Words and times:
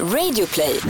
Radioplay. 0.00 0.80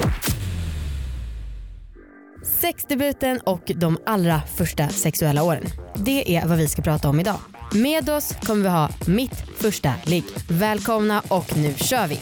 Sexdebuten 2.60 3.41
och 3.46 3.73
de 3.77 3.99
allra 4.07 4.42
första 4.57 4.88
sexuella 4.88 5.42
åren. 5.42 5.65
Det 5.95 6.36
är 6.36 6.46
vad 6.46 6.58
vi 6.58 6.68
ska 6.68 6.83
prata 6.83 7.08
om 7.08 7.20
idag. 7.20 7.38
Med 7.75 8.11
oss 8.11 8.34
kommer 8.46 8.62
vi 8.62 8.68
ha 8.68 8.88
mitt 9.06 9.34
första 9.56 9.93
ligg. 10.04 10.25
Välkomna 10.48 11.22
och 11.29 11.56
nu 11.56 11.75
kör 11.75 12.06
vi! 12.06 12.20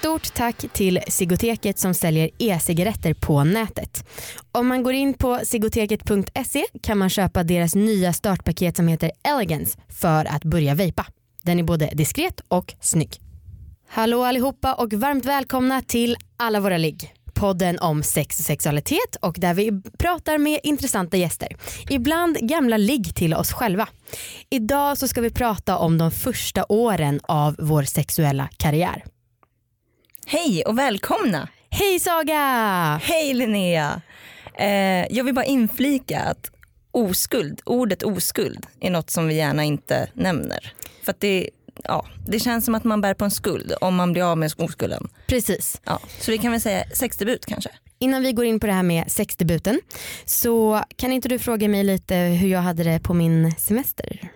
Stort 0.00 0.34
tack 0.34 0.56
till 0.72 1.00
Sigoteket 1.08 1.78
som 1.78 1.94
säljer 1.94 2.30
e-cigaretter 2.38 3.14
på 3.14 3.44
nätet. 3.44 4.04
Om 4.52 4.66
man 4.66 4.82
går 4.82 4.92
in 4.92 5.14
på 5.14 5.40
sigoteket.se 5.44 6.64
kan 6.82 6.98
man 6.98 7.10
köpa 7.10 7.42
deras 7.42 7.74
nya 7.74 8.12
startpaket 8.12 8.76
som 8.76 8.88
heter 8.88 9.12
Elegance 9.24 9.78
för 9.88 10.24
att 10.24 10.44
börja 10.44 10.74
vejpa. 10.74 11.06
Den 11.42 11.58
är 11.58 11.62
både 11.62 11.90
diskret 11.94 12.40
och 12.48 12.74
snygg. 12.80 13.20
Hallå 13.88 14.24
allihopa 14.24 14.74
och 14.74 14.92
varmt 14.92 15.24
välkomna 15.24 15.82
till 15.82 16.16
alla 16.36 16.60
våra 16.60 16.78
ligg. 16.78 17.14
Podden 17.34 17.78
om 17.78 18.02
sex 18.02 18.38
och 18.38 18.44
sexualitet 18.44 19.16
och 19.20 19.36
där 19.38 19.54
vi 19.54 19.82
pratar 19.98 20.38
med 20.38 20.60
intressanta 20.62 21.16
gäster. 21.16 21.48
Ibland 21.90 22.36
gamla 22.36 22.76
ligg 22.76 23.14
till 23.14 23.34
oss 23.34 23.52
själva. 23.52 23.88
Idag 24.50 24.98
så 24.98 25.08
ska 25.08 25.20
vi 25.20 25.30
prata 25.30 25.78
om 25.78 25.98
de 25.98 26.10
första 26.10 26.64
åren 26.68 27.20
av 27.22 27.56
vår 27.58 27.82
sexuella 27.82 28.48
karriär. 28.56 29.04
Hej 30.32 30.62
och 30.66 30.78
välkomna! 30.78 31.48
Hej 31.70 32.00
Saga! 32.00 33.00
Hej 33.02 33.34
Linnea! 33.34 34.02
Eh, 34.58 35.06
jag 35.16 35.24
vill 35.24 35.34
bara 35.34 35.44
inflika 35.44 36.20
att 36.20 36.50
oskuld, 36.90 37.60
ordet 37.64 38.02
oskuld 38.02 38.66
är 38.80 38.90
något 38.90 39.10
som 39.10 39.28
vi 39.28 39.34
gärna 39.34 39.64
inte 39.64 40.08
nämner. 40.14 40.74
För 41.02 41.10
att 41.10 41.20
det, 41.20 41.50
ja, 41.84 42.06
det 42.26 42.40
känns 42.40 42.64
som 42.64 42.74
att 42.74 42.84
man 42.84 43.00
bär 43.00 43.14
på 43.14 43.24
en 43.24 43.30
skuld 43.30 43.72
om 43.80 43.94
man 43.94 44.12
blir 44.12 44.22
av 44.22 44.38
med 44.38 44.52
oskulden. 44.56 45.08
Precis. 45.26 45.80
Ja, 45.84 46.00
så 46.20 46.30
vi 46.30 46.38
kan 46.38 46.52
väl 46.52 46.60
säga 46.60 46.84
sexdebut 46.94 47.46
kanske. 47.46 47.70
Innan 47.98 48.22
vi 48.22 48.32
går 48.32 48.44
in 48.44 48.60
på 48.60 48.66
det 48.66 48.72
här 48.72 48.82
med 48.82 49.12
sexdebuten 49.12 49.80
så 50.24 50.84
kan 50.96 51.12
inte 51.12 51.28
du 51.28 51.38
fråga 51.38 51.68
mig 51.68 51.84
lite 51.84 52.16
hur 52.16 52.48
jag 52.48 52.60
hade 52.60 52.84
det 52.84 53.00
på 53.00 53.14
min 53.14 53.52
semester? 53.52 54.30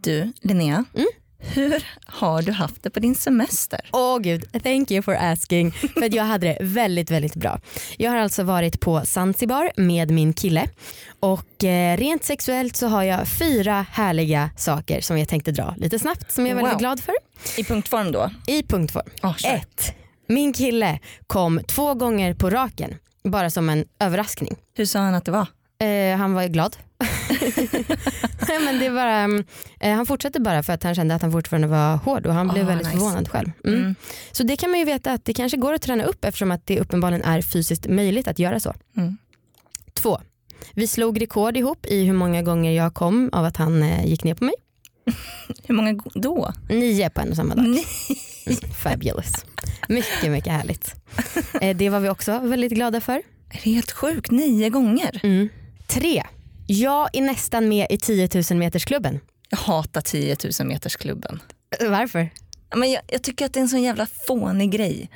Du 0.00 0.32
Linnea, 0.40 0.84
Mm? 0.94 1.06
Hur 1.54 1.84
har 2.06 2.42
du 2.42 2.52
haft 2.52 2.82
det 2.82 2.90
på 2.90 3.00
din 3.00 3.14
semester? 3.14 3.80
Åh 3.92 4.18
gud, 4.18 4.62
thank 4.62 4.90
you 4.90 5.02
for 5.02 5.14
asking. 5.14 5.72
För 5.72 6.14
jag 6.14 6.24
hade 6.24 6.46
det 6.46 6.58
väldigt, 6.60 7.10
väldigt 7.10 7.34
bra. 7.34 7.60
Jag 7.98 8.10
har 8.10 8.18
alltså 8.18 8.42
varit 8.42 8.80
på 8.80 9.00
Zanzibar 9.04 9.72
med 9.76 10.10
min 10.10 10.32
kille 10.32 10.68
och 11.20 11.64
eh, 11.64 11.96
rent 11.96 12.24
sexuellt 12.24 12.76
så 12.76 12.86
har 12.86 13.02
jag 13.02 13.28
fyra 13.28 13.86
härliga 13.90 14.50
saker 14.56 15.00
som 15.00 15.18
jag 15.18 15.28
tänkte 15.28 15.52
dra 15.52 15.74
lite 15.78 15.98
snabbt 15.98 16.32
som 16.32 16.46
jag 16.46 16.50
är 16.50 16.54
väldigt 16.56 16.72
Wow. 16.72 16.78
glad 16.78 17.00
för. 17.00 17.14
I 17.56 17.64
punktform 17.64 18.12
då? 18.12 18.30
I 18.46 18.62
punktform. 18.62 19.08
Oh. 19.22 19.46
Ett, 19.54 19.94
min 20.28 20.52
kille 20.52 20.98
kom 21.26 21.60
två 21.66 21.94
gånger 21.94 22.34
på 22.34 22.50
raken 22.50 22.94
bara 23.24 23.50
som 23.50 23.68
en 23.68 23.84
överraskning. 24.00 24.56
Hur 24.76 24.86
sa 24.86 24.98
han 24.98 25.14
att 25.14 25.24
det 25.24 25.30
var? 25.32 25.46
Eh, 25.88 26.16
han 26.16 26.34
var 26.34 26.44
glad. 26.44 26.76
Nej, 28.48 28.58
men 28.64 28.78
det 28.78 28.88
var, 28.88 29.06
mm, 29.06 29.44
eh, 29.80 29.94
han 29.94 30.06
fortsatte 30.06 30.40
bara 30.40 30.62
för 30.62 30.72
att 30.72 30.82
han 30.82 30.94
kände 30.94 31.14
att 31.14 31.22
han 31.22 31.32
fortfarande 31.32 31.68
var 31.68 31.96
hård 31.96 32.26
och 32.26 32.34
han 32.34 32.48
blev 32.48 32.64
Ah, 32.64 32.68
väldigt 32.68 32.86
nice. 32.86 32.98
förvånad 32.98 33.28
själv. 33.28 33.50
Mm. 33.64 33.80
Mm. 33.80 33.94
Så 34.32 34.42
det 34.42 34.56
kan 34.56 34.70
man 34.70 34.78
ju 34.78 34.84
veta 34.84 35.12
att 35.12 35.24
det 35.24 35.34
kanske 35.34 35.56
går 35.58 35.72
att 35.74 35.82
träna 35.82 36.04
upp 36.04 36.24
eftersom 36.24 36.50
att 36.50 36.66
det 36.66 36.80
uppenbarligen 36.80 37.24
är 37.24 37.42
fysiskt 37.42 37.86
möjligt 37.88 38.28
att 38.28 38.38
göra 38.38 38.60
så. 38.60 38.74
Mm. 38.96 39.16
Två, 39.94 40.20
vi 40.74 40.86
slog 40.86 41.20
rekord 41.20 41.56
ihop 41.56 41.86
i 41.86 42.04
hur 42.04 42.12
många 42.14 42.42
gånger 42.42 42.72
jag 42.72 42.94
kom 42.94 43.30
av 43.32 43.44
att 43.44 43.56
han 43.56 43.82
eh, 43.82 44.06
gick 44.06 44.24
ner 44.24 44.34
på 44.34 44.44
mig. 44.44 44.54
Hur 45.64 45.74
många 45.74 46.00
då? 46.14 46.52
Nio 46.68 47.10
på 47.10 47.20
en 47.20 47.30
och 47.30 47.36
samma 47.36 47.54
dag. 47.54 47.64
Nej. 47.68 47.84
Fabulous. 48.82 49.32
Mycket, 49.88 50.30
mycket 50.30 50.52
härligt. 50.52 50.94
Eh, 51.60 51.76
det 51.76 51.88
var 51.90 52.00
vi 52.00 52.08
också 52.08 52.38
väldigt 52.38 52.72
glada 52.72 53.00
för. 53.00 53.12
Är 53.50 53.60
det 53.64 53.70
helt 53.70 53.90
sjukt? 53.92 54.30
Nio 54.30 54.70
gånger? 54.70 55.20
Mm. 55.22 55.48
Tre, 55.86 56.22
jag 56.66 57.08
är 57.12 57.22
nästan 57.22 57.68
med 57.68 57.86
i 57.90 57.98
10 57.98 58.28
000 58.50 58.58
metersklubben. 58.58 59.20
Jag 59.50 59.58
hatar 59.58 60.00
10 60.00 60.36
000 60.60 60.68
metersklubben. 60.68 61.42
Varför? 61.80 62.30
Men 62.76 62.90
jag, 62.90 63.02
jag 63.06 63.22
tycker 63.22 63.46
att 63.46 63.52
det 63.52 63.60
är 63.60 63.62
en 63.62 63.68
sån 63.68 63.82
jävla 63.82 64.06
fånig 64.26 64.70
grej. 64.70 65.10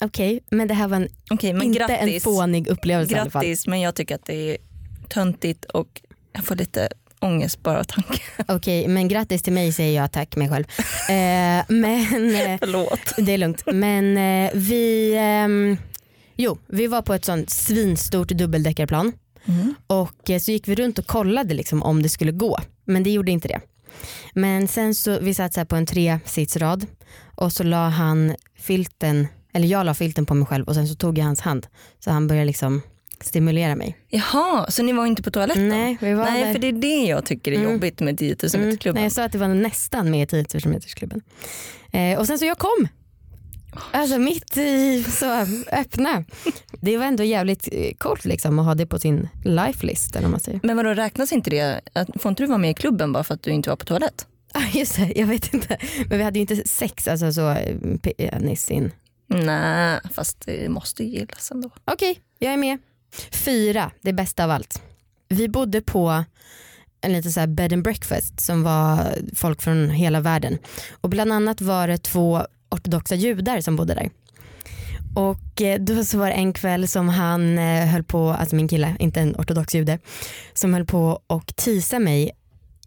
Okej, 0.00 0.40
men 0.50 0.68
det 0.68 0.74
här 0.74 0.88
var 0.88 0.96
en, 0.96 1.08
men 1.42 1.62
inte 1.62 1.78
grattis. 1.78 2.14
en 2.14 2.20
fånig 2.20 2.66
upplevelse 2.66 3.14
i 3.14 3.18
alla 3.18 3.30
fall. 3.30 3.42
grattis 3.42 3.66
men 3.66 3.80
jag 3.80 3.94
tycker 3.94 4.14
att 4.14 4.26
det 4.26 4.50
är 4.50 4.56
töntigt 5.08 5.64
och 5.64 6.02
jag 6.32 6.44
får 6.44 6.56
lite 6.56 6.88
ångest 7.20 7.62
bara 7.62 7.80
av 7.80 7.84
tanken. 7.84 8.26
Okej, 8.48 8.88
men 8.88 9.08
grattis 9.08 9.42
till 9.42 9.52
mig 9.52 9.72
säger 9.72 10.00
jag 10.00 10.12
tack 10.12 10.36
mig 10.36 10.48
själv. 10.48 10.64
Eh, 11.08 11.64
men 11.68 12.34
eh, 12.34 12.58
Förlåt. 12.60 13.00
det 13.16 13.32
är 13.32 13.38
lugnt. 13.38 13.62
Men 13.66 14.16
eh, 14.16 14.50
vi, 14.54 15.14
ehm, 15.18 15.76
jo, 16.36 16.58
vi 16.66 16.86
var 16.86 17.02
på 17.02 17.14
ett 17.14 17.24
sånt 17.24 17.50
svinstort 17.50 18.28
dubbeldäckarplan 18.28 19.12
Mm. 19.48 19.74
och 19.86 20.30
eh, 20.30 20.38
så 20.38 20.50
gick 20.50 20.68
vi 20.68 20.74
runt 20.74 20.98
och 20.98 21.06
kollade 21.06 21.54
liksom 21.54 21.82
om 21.82 22.02
det 22.02 22.08
skulle 22.08 22.32
gå. 22.32 22.58
Men 22.84 23.02
det 23.02 23.10
gjorde 23.10 23.30
inte 23.32 23.48
det. 23.48 23.60
Men 24.34 24.68
sen 24.68 24.94
så, 24.94 25.18
vi 25.20 25.34
satt 25.34 25.54
så 25.54 25.60
här 25.60 25.64
på 25.64 25.76
en 25.76 25.86
tre 25.86 26.18
sitsrad 26.24 26.86
och 27.36 27.52
så 27.52 27.62
la 27.62 27.88
han 27.88 28.34
filten, 28.58 29.26
eller 29.52 29.68
jag 29.68 29.86
la 29.86 29.94
filten 29.94 30.26
på 30.26 30.34
mig 30.34 30.46
själv 30.46 30.64
och 30.68 30.74
sen 30.74 30.88
så 30.88 30.94
tog 30.94 31.18
jag 31.18 31.24
hans 31.24 31.40
hand. 31.40 31.66
Så 32.04 32.10
han 32.10 32.26
började 32.26 32.46
liksom 32.46 32.82
stimulera 33.20 33.76
mig. 33.76 33.96
Jaha, 34.08 34.70
så 34.70 34.82
ni 34.82 34.92
var 34.92 35.06
inte 35.06 35.22
på 35.22 35.30
toaletten? 35.30 35.68
Nej, 35.68 35.98
vi 36.00 36.14
var 36.14 36.24
Nej 36.24 36.44
där. 36.44 36.52
för 36.52 36.58
det 36.58 36.66
är 36.68 36.72
det 36.72 37.04
jag 37.04 37.24
tycker 37.26 37.52
är 37.52 37.56
Mm. 37.56 37.72
jobbigt 37.72 38.00
med 38.00 38.18
10 38.18 38.36
000 38.42 38.50
Mm, 38.54 38.66
metersklubben. 38.66 38.94
nej, 39.00 39.04
jag 39.04 39.12
sa 39.12 39.24
att 39.24 39.32
det 39.32 39.38
var 39.38 39.48
nästan 39.48 40.10
med 40.10 40.22
i 40.22 40.26
10 40.26 40.44
000 40.64 40.72
metersklubben. 40.74 41.20
Eh, 41.92 42.18
och 42.18 42.26
sen 42.26 42.38
så 42.38 42.44
jag 42.44 42.58
kom. 42.58 42.88
Alltså 43.92 44.18
mitt 44.18 44.56
i 44.56 45.04
så 45.04 45.46
öppna. 45.72 46.24
Det 46.80 46.96
var 46.96 47.04
ändå 47.04 47.24
jävligt 47.24 47.68
eh, 47.72 47.94
coolt 47.98 48.24
liksom 48.24 48.58
att 48.58 48.66
ha 48.66 48.74
det 48.74 48.86
på 48.86 48.98
sin 48.98 49.28
life 49.44 49.86
list 49.86 50.16
eller 50.16 50.22
vad 50.22 50.30
man 50.30 50.40
säger. 50.40 50.60
Men 50.62 50.76
vadå 50.76 50.94
räknas 50.94 51.32
inte 51.32 51.50
det? 51.50 51.80
Får 52.18 52.28
inte 52.28 52.42
du 52.42 52.46
vara 52.46 52.58
med 52.58 52.70
i 52.70 52.74
klubben 52.74 53.12
bara 53.12 53.24
för 53.24 53.34
att 53.34 53.42
du 53.42 53.50
inte 53.50 53.70
var 53.70 53.76
på 53.76 53.84
toalett? 53.84 54.26
Ah, 54.52 54.66
just 54.72 54.96
det, 54.96 55.12
jag 55.16 55.26
vet 55.26 55.54
inte. 55.54 55.78
Men 56.08 56.18
vi 56.18 56.24
hade 56.24 56.38
ju 56.38 56.40
inte 56.40 56.68
sex, 56.68 57.08
alltså 57.08 57.32
så 57.32 57.50
eh, 57.50 57.76
penis 58.02 58.70
in. 58.70 58.90
Nej, 59.26 60.00
fast 60.12 60.46
det 60.46 60.68
måste 60.68 61.04
gillas 61.04 61.50
ändå. 61.50 61.70
Okej, 61.84 62.20
jag 62.38 62.52
är 62.52 62.56
med. 62.56 62.78
Fyra, 63.30 63.90
det 64.00 64.12
bästa 64.12 64.44
av 64.44 64.50
allt. 64.50 64.82
Vi 65.28 65.48
bodde 65.48 65.80
på 65.80 66.24
en 67.00 67.12
liten 67.12 67.32
så 67.32 67.46
bed 67.46 67.72
and 67.72 67.82
breakfast 67.82 68.40
som 68.40 68.62
var 68.62 69.14
folk 69.34 69.62
från 69.62 69.90
hela 69.90 70.20
världen. 70.20 70.58
Och 71.00 71.08
bland 71.10 71.32
annat 71.32 71.60
var 71.60 71.88
det 71.88 71.98
två 71.98 72.46
ortodoxa 72.74 73.14
judar 73.14 73.60
som 73.60 73.76
bodde 73.76 73.94
där. 73.94 74.10
Och 75.14 75.62
eh, 75.62 75.80
då 75.80 76.04
så 76.04 76.18
var 76.18 76.26
det 76.26 76.32
en 76.32 76.52
kväll 76.52 76.88
som 76.88 77.08
han 77.08 77.58
eh, 77.58 77.86
höll 77.86 78.04
på, 78.04 78.30
alltså 78.30 78.56
min 78.56 78.68
kille, 78.68 78.96
inte 78.98 79.20
en 79.20 79.36
ortodox 79.36 79.74
jude, 79.74 79.98
som 80.54 80.74
höll 80.74 80.86
på 80.86 81.20
och 81.26 81.56
tisa 81.56 81.98
mig 81.98 82.30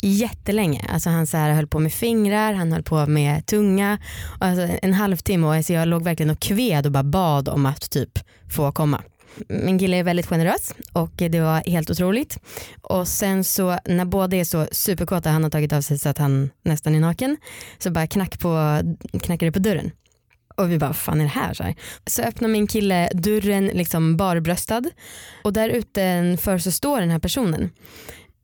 jättelänge. 0.01 0.85
Alltså 0.89 1.09
han 1.09 1.27
så 1.27 1.37
här 1.37 1.53
höll 1.53 1.67
på 1.67 1.79
med 1.79 1.93
fingrar, 1.93 2.53
han 2.53 2.71
höll 2.71 2.83
på 2.83 3.05
med 3.05 3.45
tunga. 3.45 3.97
Alltså 4.39 4.67
en 4.81 4.93
halvtimme 4.93 5.47
och 5.47 5.53
alltså 5.53 5.73
jag 5.73 5.87
låg 5.87 6.03
verkligen 6.03 6.29
och 6.29 6.39
kved 6.39 6.85
och 6.85 6.91
bara 6.91 7.03
bad 7.03 7.49
om 7.49 7.65
att 7.65 7.89
typ 7.89 8.19
få 8.49 8.71
komma. 8.71 9.01
Min 9.49 9.79
kille 9.79 9.97
är 9.97 10.03
väldigt 10.03 10.25
generös 10.25 10.73
och 10.93 11.11
det 11.15 11.39
var 11.39 11.69
helt 11.69 11.89
otroligt. 11.89 12.37
Och 12.81 13.07
sen 13.07 13.43
så 13.43 13.79
när 13.85 14.05
båda 14.05 14.37
är 14.37 14.43
så 14.43 14.67
superkåta, 14.71 15.29
han 15.29 15.43
har 15.43 15.49
tagit 15.49 15.73
av 15.73 15.81
sig 15.81 15.99
så 15.99 16.09
att 16.09 16.17
han 16.17 16.49
nästan 16.63 16.95
är 16.95 16.99
naken, 16.99 17.37
så 17.77 17.91
bara 17.91 18.07
knack 18.07 18.39
på, 18.39 18.81
knackar 19.21 19.45
det 19.45 19.51
på 19.51 19.59
dörren. 19.59 19.91
Och 20.55 20.71
vi 20.71 20.77
bara, 20.77 20.87
vad 20.87 20.95
fan 20.95 21.21
är 21.21 21.23
det 21.23 21.29
här? 21.29 21.53
Så, 21.53 21.63
här. 21.63 21.75
så 22.05 22.21
öppnar 22.21 22.49
min 22.49 22.67
kille 22.67 23.09
dörren 23.13 23.67
liksom 23.67 24.17
barbröstad 24.17 24.83
och 25.43 25.53
där 25.53 25.69
utanför 25.69 26.57
så 26.57 26.71
står 26.71 26.99
den 26.99 27.09
här 27.09 27.19
personen. 27.19 27.69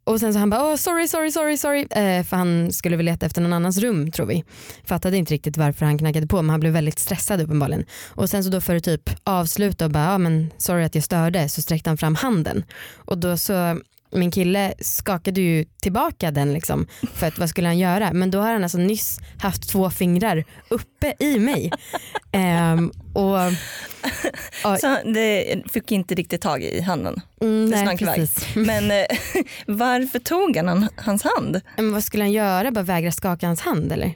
Och 0.04 0.20
sen 0.20 0.34
så 0.34 0.40
han 0.40 0.50
bara, 0.50 0.72
oh, 0.72 0.76
sorry, 0.76 1.08
sorry, 1.08 1.32
sorry, 1.32 1.58
sorry. 1.58 1.82
Eh, 1.82 2.24
för 2.24 2.38
han 2.38 2.72
skulle 2.72 2.98
väl 2.98 3.06
leta 3.06 3.26
efter 3.26 3.42
någon 3.42 3.54
annans 3.54 3.78
rum 3.78 4.12
tror 4.12 4.26
vi. 4.26 4.44
Fattade 4.86 5.18
inte 5.18 5.34
riktigt 5.34 5.58
varför 5.58 5.86
han 5.86 5.98
knackade 5.98 6.28
på 6.28 6.42
men 6.42 6.50
han 6.50 6.60
blev 6.60 6.74
väldigt 6.74 7.00
stressad 7.00 7.42
uppenbarligen. 7.42 7.86
Och 8.10 8.30
sen 8.30 8.44
så 8.44 8.50
då 8.50 8.62
för 8.62 8.76
att 8.76 8.84
typ 8.84 9.10
avsluta 9.24 9.86
och 9.86 9.92
bara, 9.92 10.04
ja 10.04 10.18
men 10.18 10.52
sorry 10.58 10.84
att 10.84 10.96
jag 10.96 11.04
störde 11.04 11.50
så 11.50 11.62
sträckte 11.62 11.90
han 11.90 11.98
fram 11.98 12.16
handen. 12.16 12.64
Och 12.96 13.18
då 13.18 13.38
så, 13.38 13.80
min 14.12 14.32
kille 14.32 14.74
skakade 14.80 15.42
ju 15.42 15.66
tillbaka 15.82 16.32
den 16.32 16.54
liksom 16.54 16.88
för 17.14 17.28
att 17.28 17.40
vad 17.40 17.50
skulle 17.50 17.68
han 17.68 17.80
göra? 17.80 18.14
Men 18.14 18.32
då 18.32 18.40
har 18.40 18.54
han 18.54 18.64
alltså 18.64 18.78
nyss 18.78 19.20
haft 19.38 19.70
två 19.70 19.90
fingrar 19.90 20.44
uppe 20.70 21.14
i 21.20 21.40
mig. 21.40 21.72
Eh, 22.32 22.78
och, 23.14 23.38
Ja. 24.64 24.78
Så 24.78 24.98
det 25.06 25.62
fick 25.74 25.92
inte 25.92 26.16
riktigt 26.16 26.42
tag 26.42 26.64
i 26.64 26.82
handen. 26.82 27.22
mm, 27.42 27.70
nej, 27.70 27.98
precis. 27.98 28.46
Men 28.56 28.92
eh, 28.92 29.06
varför 29.68 30.20
tog 30.20 30.58
han 30.58 30.68
han 30.68 30.90
hans 30.96 31.24
hand? 31.24 31.62
Men 31.76 31.94
vad 31.94 32.04
skulle 32.04 32.24
han 32.24 32.32
göra? 32.32 32.72
Bara 32.72 32.84
vägra 32.84 33.12
skaka 33.12 33.48
hans 33.48 33.62
hand 33.62 33.92
eller? 33.92 34.14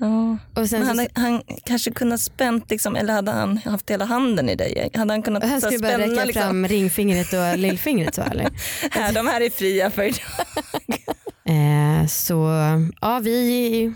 Ja. 0.00 0.38
Och 0.54 0.68
sen 0.68 0.82
så, 0.82 0.86
hade 0.88 1.08
han 1.14 1.42
kanske 1.64 1.90
kunnat 1.90 2.20
spänt, 2.20 2.70
liksom, 2.70 2.96
eller 2.96 3.12
hade 3.12 3.30
han 3.30 3.58
haft 3.64 3.90
hela 3.90 4.04
handen 4.04 4.48
i 4.48 4.54
dig? 4.54 4.90
Hade 4.94 5.12
han 5.12 5.22
kunnat 5.22 5.44
han 5.44 5.60
skulle 5.60 5.78
bara 5.78 5.98
räcka 5.98 6.24
liksom, 6.24 6.42
fram 6.42 6.68
ringfingret 6.68 7.32
och 7.32 7.58
lillfingret 7.58 8.14
så 8.14 8.22
eller? 8.22 8.50
här, 8.90 9.12
de 9.12 9.26
här 9.26 9.40
är 9.40 9.50
fria 9.50 9.90
för 9.90 10.02
idag. 10.02 10.20
Eh, 11.50 12.06
så 12.06 12.34
ja, 13.00 13.18
vi 13.18 13.92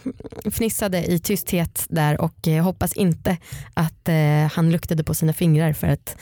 fnissade 0.52 1.04
i 1.04 1.18
tysthet 1.18 1.86
där 1.88 2.20
och 2.20 2.48
eh, 2.48 2.64
hoppas 2.64 2.92
inte 2.92 3.36
att 3.74 4.08
eh, 4.08 4.52
han 4.52 4.72
luktade 4.72 5.04
på 5.04 5.14
sina 5.14 5.32
fingrar 5.32 5.72
för 5.72 5.86
att 5.86 6.16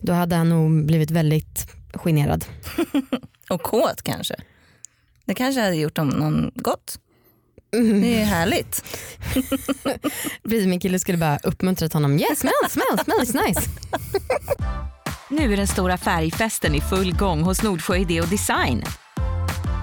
då 0.00 0.12
hade 0.12 0.36
han 0.36 0.48
nog 0.48 0.86
blivit 0.86 1.10
väldigt 1.10 1.72
generad. 1.94 2.44
Och 3.50 3.62
kåt 3.62 4.02
kanske. 4.02 4.34
Det 5.24 5.34
kanske 5.34 5.60
hade 5.60 5.76
gjort 5.76 5.98
honom 5.98 6.50
gott. 6.54 6.98
Mm. 7.74 8.00
Det 8.00 8.20
är 8.20 8.24
härligt. 8.24 8.84
Precis, 10.42 10.66
min 10.66 10.80
kille 10.80 10.98
skulle 10.98 11.18
bara 11.18 11.38
uppmuntrat 11.38 11.92
honom. 11.92 12.18
Yes, 12.18 12.38
smell, 12.38 12.52
smell, 12.70 13.04
smell, 13.04 13.18
it's 13.18 13.46
nice. 13.46 13.70
Nu 15.30 15.52
är 15.52 15.56
den 15.56 15.66
stora 15.66 15.98
färgfesten 15.98 16.74
i 16.74 16.80
full 16.80 17.16
gång 17.16 17.42
hos 17.42 17.62
Nordsjö 17.62 17.96
Idé 17.96 18.20
och 18.20 18.28
Design. 18.28 18.84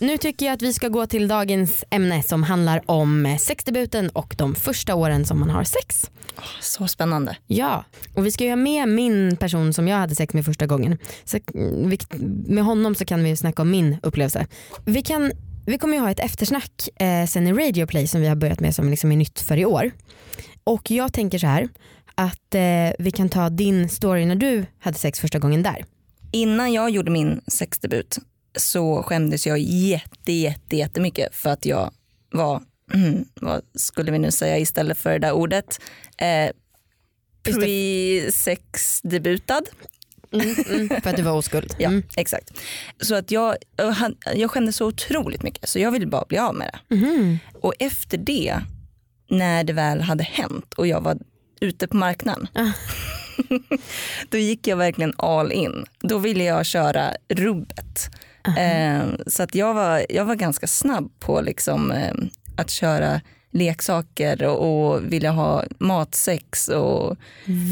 Nu 0.00 0.18
tycker 0.18 0.46
jag 0.46 0.52
att 0.52 0.62
vi 0.62 0.72
ska 0.72 0.88
gå 0.88 1.06
till 1.06 1.28
dagens 1.28 1.84
ämne 1.90 2.22
som 2.22 2.42
handlar 2.42 2.82
om 2.86 3.36
sexdebuten 3.40 4.10
och 4.10 4.34
de 4.38 4.54
första 4.54 4.94
åren 4.94 5.24
som 5.24 5.40
man 5.40 5.50
har 5.50 5.64
sex. 5.64 6.10
Så 6.60 6.88
spännande. 6.88 7.36
Ja, 7.46 7.84
och 8.14 8.26
vi 8.26 8.30
ska 8.30 8.44
ju 8.44 8.50
ha 8.50 8.56
med 8.56 8.88
min 8.88 9.36
person 9.36 9.72
som 9.72 9.88
jag 9.88 9.96
hade 9.96 10.14
sex 10.14 10.34
med 10.34 10.44
första 10.44 10.66
gången. 10.66 10.98
Så, 11.24 11.38
med 12.46 12.64
honom 12.64 12.94
så 12.94 13.04
kan 13.04 13.24
vi 13.24 13.36
snacka 13.36 13.62
om 13.62 13.70
min 13.70 13.96
upplevelse. 14.02 14.46
Vi, 14.84 15.02
kan, 15.02 15.32
vi 15.66 15.78
kommer 15.78 15.94
ju 15.94 16.00
ha 16.00 16.10
ett 16.10 16.20
eftersnack 16.20 16.88
eh, 16.96 17.26
sen 17.26 17.46
i 17.46 17.52
Radio 17.52 17.86
Play 17.86 18.06
som 18.06 18.20
vi 18.20 18.26
har 18.26 18.36
börjat 18.36 18.60
med 18.60 18.74
som 18.74 18.90
liksom 18.90 19.12
är 19.12 19.16
nytt 19.16 19.40
för 19.40 19.56
i 19.56 19.64
år. 19.64 19.90
Och 20.64 20.90
jag 20.90 21.12
tänker 21.12 21.38
så 21.38 21.46
här 21.46 21.68
att 22.14 22.54
eh, 22.54 22.92
vi 22.98 23.10
kan 23.10 23.28
ta 23.28 23.50
din 23.50 23.88
story 23.88 24.26
när 24.26 24.34
du 24.36 24.66
hade 24.78 24.98
sex 24.98 25.20
första 25.20 25.38
gången 25.38 25.62
där. 25.62 25.84
Innan 26.32 26.72
jag 26.72 26.90
gjorde 26.90 27.10
min 27.10 27.40
sexdebut 27.46 28.18
så 28.56 29.02
skämdes 29.02 29.46
jag 29.46 29.58
jätte, 29.58 30.32
jätte, 30.32 30.76
jättemycket 30.76 31.34
för 31.34 31.50
att 31.50 31.64
jag 31.66 31.90
var, 32.30 32.62
mm, 32.94 33.24
vad 33.34 33.62
skulle 33.74 34.12
vi 34.12 34.18
nu 34.18 34.30
säga 34.30 34.58
istället 34.58 34.98
för 34.98 35.12
det 35.12 35.18
där 35.18 35.32
ordet, 35.32 35.80
eh, 36.18 36.50
pre-sexdebutad. 37.42 39.62
Mm, 40.32 40.54
mm, 40.70 40.88
för 41.02 41.10
att 41.10 41.16
du 41.16 41.22
var 41.22 41.32
oskuld. 41.32 41.74
Ja, 41.78 41.88
Mm. 41.88 42.02
exakt. 42.16 42.50
Så 43.00 43.14
att 43.14 43.30
jag, 43.30 43.56
jag 43.76 43.90
hann- 43.92 44.16
jag 44.34 44.50
skämdes 44.50 44.76
så 44.76 44.86
otroligt 44.86 45.42
mycket 45.42 45.68
så 45.68 45.78
jag 45.78 45.90
ville 45.90 46.06
bara 46.06 46.24
bli 46.28 46.38
av 46.38 46.54
med 46.54 46.70
det. 46.88 46.94
Mhm. 46.96 47.38
Och 47.60 47.74
efter 47.78 48.18
det, 48.18 48.60
när 49.30 49.64
det 49.64 49.72
väl 49.72 50.00
hade 50.00 50.24
hänt 50.24 50.74
och 50.74 50.86
jag 50.86 51.00
var 51.00 51.18
ute 51.60 51.88
på 51.88 51.96
marknaden, 51.96 52.48
Ah. 52.54 52.70
då 54.30 54.38
gick 54.38 54.66
jag 54.66 54.76
verkligen 54.76 55.14
all 55.18 55.52
in. 55.52 55.84
Då 56.00 56.18
ville 56.18 56.44
jag 56.44 56.66
köra 56.66 57.14
rubbet. 57.28 58.10
Eh, 58.44 59.02
så 59.26 59.42
att 59.42 59.54
jag 59.54 59.74
var, 59.74 60.06
jag 60.08 60.24
var 60.24 60.34
ganska 60.34 60.66
snabb 60.66 61.10
på 61.18 61.40
liksom, 61.40 61.92
eh, 61.92 62.14
att 62.56 62.70
köra 62.70 63.20
leksaker 63.52 64.44
och, 64.44 64.92
och 64.92 65.12
ville 65.12 65.28
ha 65.28 65.64
matsex. 65.78 66.68
Och, 66.68 67.16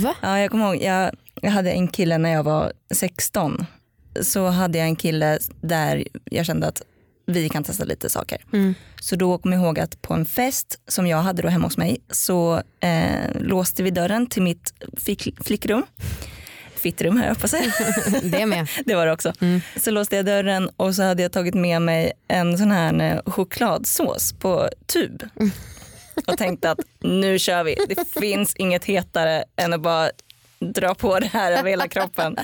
Va? 0.02 0.14
ja, 0.22 0.38
jag 0.38 0.50
kommer 0.50 0.64
ihåg, 0.74 0.82
jag, 0.82 1.10
jag 1.40 1.50
hade 1.50 1.70
en 1.70 1.88
kille 1.88 2.18
när 2.18 2.30
jag 2.30 2.42
var 2.42 2.72
16. 2.94 3.66
Så 4.20 4.46
hade 4.46 4.78
jag 4.78 4.86
en 4.86 4.96
kille 4.96 5.38
där 5.60 6.04
jag 6.24 6.46
kände 6.46 6.66
att 6.66 6.82
vi 7.26 7.48
kan 7.48 7.64
testa 7.64 7.84
lite 7.84 8.10
saker. 8.10 8.44
Mm. 8.52 8.74
Så 9.00 9.16
då 9.16 9.38
kommer 9.38 9.56
jag 9.56 9.64
ihåg 9.64 9.78
att 9.78 10.02
på 10.02 10.14
en 10.14 10.24
fest 10.24 10.80
som 10.88 11.06
jag 11.06 11.18
hade 11.18 11.42
då 11.42 11.48
hemma 11.48 11.66
hos 11.66 11.76
mig 11.76 11.98
så 12.10 12.62
eh, 12.80 13.40
låste 13.40 13.82
vi 13.82 13.90
dörren 13.90 14.26
till 14.26 14.42
mitt 14.42 14.74
fick, 14.96 15.44
flickrum. 15.44 15.82
Fittrum 16.78 17.16
här 17.16 17.34
på 17.34 17.48
sig. 17.48 17.72
Det 18.22 18.46
med. 18.46 18.68
Det 18.84 18.94
var 18.94 19.06
det 19.06 19.12
också. 19.12 19.32
Mm. 19.40 19.60
Så 19.76 19.90
låste 19.90 20.16
jag 20.16 20.26
dörren 20.26 20.70
och 20.76 20.94
så 20.94 21.02
hade 21.02 21.22
jag 21.22 21.32
tagit 21.32 21.54
med 21.54 21.82
mig 21.82 22.12
en 22.28 22.58
sån 22.58 22.72
här 22.72 23.00
eh, 23.00 23.32
chokladsås 23.32 24.32
på 24.32 24.68
tub. 24.86 25.22
Och 26.26 26.38
tänkte 26.38 26.70
att 26.70 26.78
nu 27.00 27.38
kör 27.38 27.64
vi. 27.64 27.76
Det 27.88 28.20
finns 28.20 28.54
inget 28.56 28.84
hetare 28.84 29.44
än 29.56 29.72
att 29.72 29.80
bara 29.80 30.10
dra 30.58 30.94
på 30.94 31.20
det 31.20 31.26
här 31.26 31.52
över 31.52 31.70
hela 31.70 31.88
kroppen. 31.88 32.36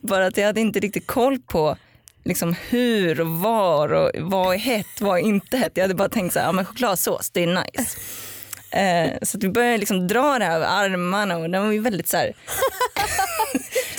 Bara 0.00 0.26
att 0.26 0.36
jag 0.36 0.46
hade 0.46 0.60
inte 0.60 0.80
riktigt 0.80 1.06
koll 1.06 1.38
på 1.38 1.76
liksom 2.24 2.54
hur 2.68 3.20
och 3.20 3.28
var 3.28 3.92
och 3.92 4.10
vad 4.14 4.54
är 4.54 4.58
hett, 4.58 5.00
vad 5.00 5.18
är 5.18 5.22
inte 5.22 5.56
hett. 5.56 5.72
Jag 5.74 5.84
hade 5.84 5.94
bara 5.94 6.08
tänkt 6.08 6.32
så 6.32 6.38
här, 6.38 6.46
ja 6.46 6.52
men 6.52 6.64
chokladsås, 6.64 7.30
det 7.30 7.42
är 7.42 7.46
nice. 7.46 7.98
Eh, 8.70 9.18
så 9.22 9.36
att 9.36 9.44
vi 9.44 9.48
började 9.48 9.78
liksom 9.78 10.08
dra 10.08 10.38
det 10.38 10.44
här 10.44 10.56
över 10.56 10.66
armarna 10.66 11.36
och 11.36 11.50
den 11.50 11.64
var 11.64 11.72
ju 11.72 11.80
väldigt 11.80 12.08
så 12.08 12.16
här, 12.16 12.32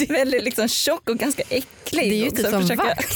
väldigt 0.10 0.44
liksom 0.44 0.68
tjock 0.68 1.10
och 1.10 1.18
ganska 1.18 1.44
äcklig. 1.50 2.10
Det 2.12 2.16
är 2.16 2.24
ju 2.24 2.28
Och 2.30 2.36
typ 2.36 2.48
som 2.50 2.62
försöka- 2.62 2.84
vax. 2.84 3.16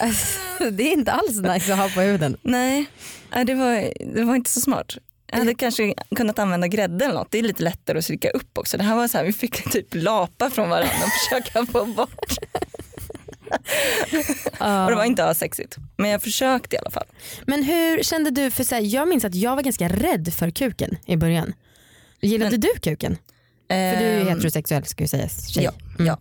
Alltså, 0.00 0.70
det 0.70 0.82
är 0.82 0.92
inte 0.92 1.12
alls 1.12 1.36
nice 1.40 1.72
att 1.72 1.78
ha 1.78 1.88
på 1.88 2.00
huden. 2.00 2.36
Nej, 2.42 2.86
det 3.46 3.54
var, 3.54 3.92
det 4.14 4.24
var 4.24 4.34
inte 4.36 4.50
så 4.50 4.60
smart. 4.60 4.92
Jag 5.26 5.38
hade 5.38 5.54
kanske 5.54 5.94
kunnat 6.16 6.38
använda 6.38 6.68
grädde 6.68 7.04
eller 7.04 7.14
något. 7.14 7.30
Det 7.30 7.38
är 7.38 7.42
lite 7.42 7.62
lättare 7.62 7.98
att 7.98 8.04
stryka 8.04 8.30
upp 8.30 8.58
också. 8.58 8.76
Det 8.76 8.84
här 8.84 8.96
var 8.96 9.08
så 9.08 9.18
här, 9.18 9.24
vi 9.24 9.32
fick 9.32 9.70
typ 9.72 9.86
lapa 9.90 10.50
från 10.50 10.68
varandra 10.68 10.94
och 11.04 11.10
försöka 11.42 11.66
få 11.72 11.84
bort. 11.84 12.36
Och 14.58 14.90
det 14.90 14.94
var 14.96 15.04
inte 15.04 15.24
alls 15.24 15.38
sexigt. 15.38 15.76
Men 15.96 16.10
jag 16.10 16.22
försökte 16.22 16.76
i 16.76 16.78
alla 16.78 16.90
fall. 16.90 17.06
Men 17.46 17.62
hur 17.62 18.02
kände 18.02 18.30
du, 18.30 18.50
för 18.50 18.64
så 18.64 18.74
här, 18.74 18.82
jag 18.82 19.08
minns 19.08 19.24
att 19.24 19.34
jag 19.34 19.56
var 19.56 19.62
ganska 19.62 19.88
rädd 19.88 20.34
för 20.34 20.50
kuken 20.50 20.96
i 21.06 21.16
början. 21.16 21.52
Gillade 22.20 22.50
Men- 22.50 22.60
du 22.60 22.68
kuken? 22.82 23.16
För 23.68 24.00
du 24.00 24.04
är 24.04 24.14
ju 24.14 24.20
Ehm, 24.20 24.28
heterosexuell 24.28 24.84
ska 24.84 25.04
ju 25.04 25.08
sägas. 25.08 25.48
Tjej. 25.48 25.64
Ja. 25.64 25.72
Mm. 25.98 26.06
ja. 26.06 26.18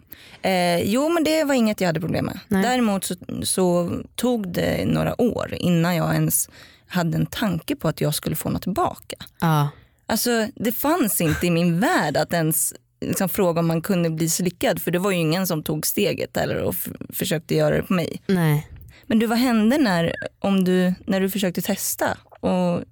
Eh, 0.50 0.82
jo 0.84 1.10
men 1.10 1.24
det 1.24 1.44
var 1.44 1.54
inget 1.54 1.82
jag 1.82 1.88
hade 1.88 2.00
problem 2.00 2.26
med. 2.26 2.40
Nej. 2.48 2.64
Däremot 2.64 3.04
så, 3.04 3.16
så 3.44 3.92
tog 4.16 4.54
det 4.54 4.86
några 4.86 5.22
år 5.22 5.54
innan 5.60 5.96
jag 5.96 6.14
ens 6.14 6.50
hade 6.88 7.18
en 7.18 7.26
tanke 7.26 7.76
på 7.76 7.88
att 7.88 8.02
jag 8.02 8.16
skulle 8.16 8.36
få 8.36 8.50
något 8.50 8.62
tillbaka. 8.62 9.16
Ja. 9.40 9.70
Alltså 10.06 10.48
det 10.56 10.72
fanns 10.72 11.22
inte 11.22 11.48
i 11.48 11.50
min 11.50 11.80
värld 11.80 12.18
att 12.18 12.34
ens 12.34 12.74
liksom, 13.02 13.30
fråga 13.30 13.60
om 13.60 13.68
man 13.68 13.82
kunde 13.82 14.10
bli 14.10 14.30
slickad 14.30 14.82
för 14.82 14.92
det 14.92 15.00
var 15.00 15.12
ju 15.12 15.18
ingen 15.18 15.48
som 15.48 15.64
tog 15.64 15.88
steget 15.88 16.38
eller 16.38 16.58
och 16.58 16.76
försökte 17.10 17.56
göra 17.56 17.76
det 17.76 17.84
på 17.84 17.94
mig. 17.94 18.22
Nej. 18.26 18.68
Men 19.06 19.20
du, 19.20 19.26
vad 19.26 19.38
hände 19.38 19.78
när, 19.78 20.16
om 20.40 20.64
du, 20.64 20.94
när 21.06 21.20
du 21.20 21.30
försökte 21.30 21.62
testa 21.62 22.18
och 22.40 22.84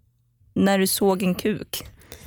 när 0.53 0.79
du 0.79 0.87
såg 0.87 1.23
en 1.23 1.35
kuk? 1.35 1.83